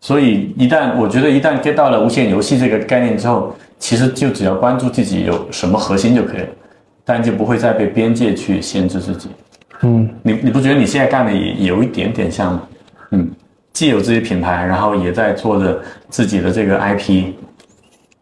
[0.00, 6.48] 所以一旦我觉得一旦 get 到了无限游戏这个概念之后，其实就只要关注自己有什么核心就可以了，
[7.04, 9.28] 但就不会再被边界去限制自己。
[9.82, 12.68] 嗯，你你不觉得你现在干的也有一点点像吗？
[13.10, 13.30] 嗯，
[13.72, 17.32] 既有自己品牌，然后也在做着自己的这个 IP。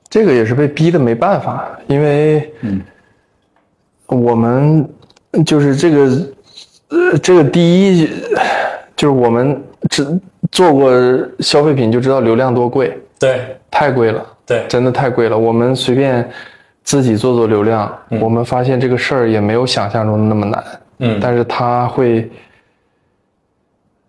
[0.09, 2.81] 这个也是被逼的没办法，因为嗯
[4.11, 4.89] 我们
[5.47, 6.29] 就是这个
[6.89, 8.07] 呃这个第一
[8.97, 10.05] 就是我们只
[10.51, 10.93] 做过
[11.39, 13.41] 消费品就知道流量多贵，对
[13.71, 14.27] 太贵了。
[14.45, 15.39] 对真的太贵了。
[15.39, 16.29] 我们随便
[16.83, 17.91] 自己做做流量，
[18.21, 20.65] 我们发现这个事儿也没有想象中的那么难。
[20.99, 22.29] 嗯但是它会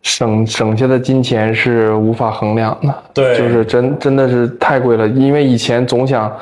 [0.01, 3.03] 省省下的金钱是无法衡量的。
[3.13, 5.07] 对就是真真的是太贵了。
[5.07, 6.35] 因为以前总想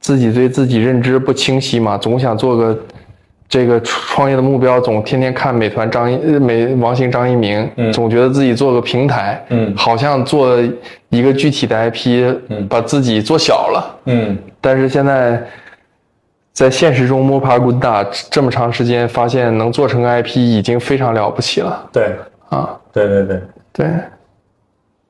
[0.00, 2.78] 自己对自己认知不清晰嘛，总想做个。
[3.48, 10.58] 这个创业的目标总天天看美团张一呃美王兴张一鸣，嗯总觉得自己做个平台，嗯好像做
[11.10, 14.00] 一个具体的 IP，嗯把自己做小了。
[14.06, 15.40] 嗯但是现在
[16.52, 22.14] 在现实中摸爬滚打这么长时间，发现能做成个 IP 已经非常了不起了对
[22.48, 22.76] 啊！
[22.92, 23.40] 对对对。
[23.72, 23.86] 对，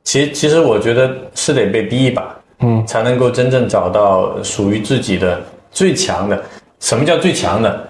[0.03, 6.43] 其其实我觉得是得被逼一把，嗯才能够真正找到属于自己的最强的。
[6.81, 7.89] 什么叫最强的？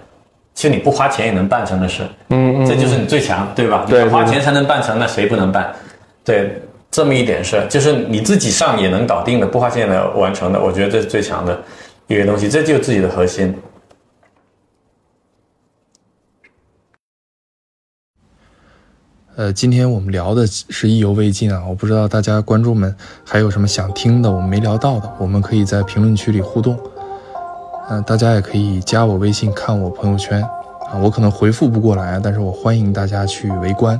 [0.55, 3.85] 其实你不花钱也能办成的事，嗯嗯，这就是你最强，对吧？
[3.87, 5.75] 对你花钱才能办成，那谁不能办？
[6.23, 11.61] 对，这么一点事儿，就是你自己上也能搞定的，不花钱也能完成的，我觉得这是最强的
[12.07, 13.53] 一个东西，这就是自己的核心。
[19.35, 22.95] 呃，今天我们聊的是意犹未尽啊，我不知道大家观众们
[23.25, 26.79] 还有什么想听的，我们没聊到的，我们可以在评论区里互动。
[27.89, 33.99] 嗯、大家也可以加我微信看我朋友圈啊，我可能回复不过来，但是我欢迎大家去围观。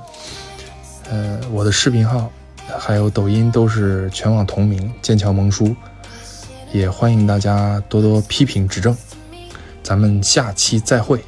[1.09, 2.31] 呃，我的视频号
[2.79, 5.75] 还有抖音都是全网同名剑桥萌叔，
[6.73, 8.95] 也欢迎大家多多批评指正。
[9.83, 11.23] 咱们下期再会。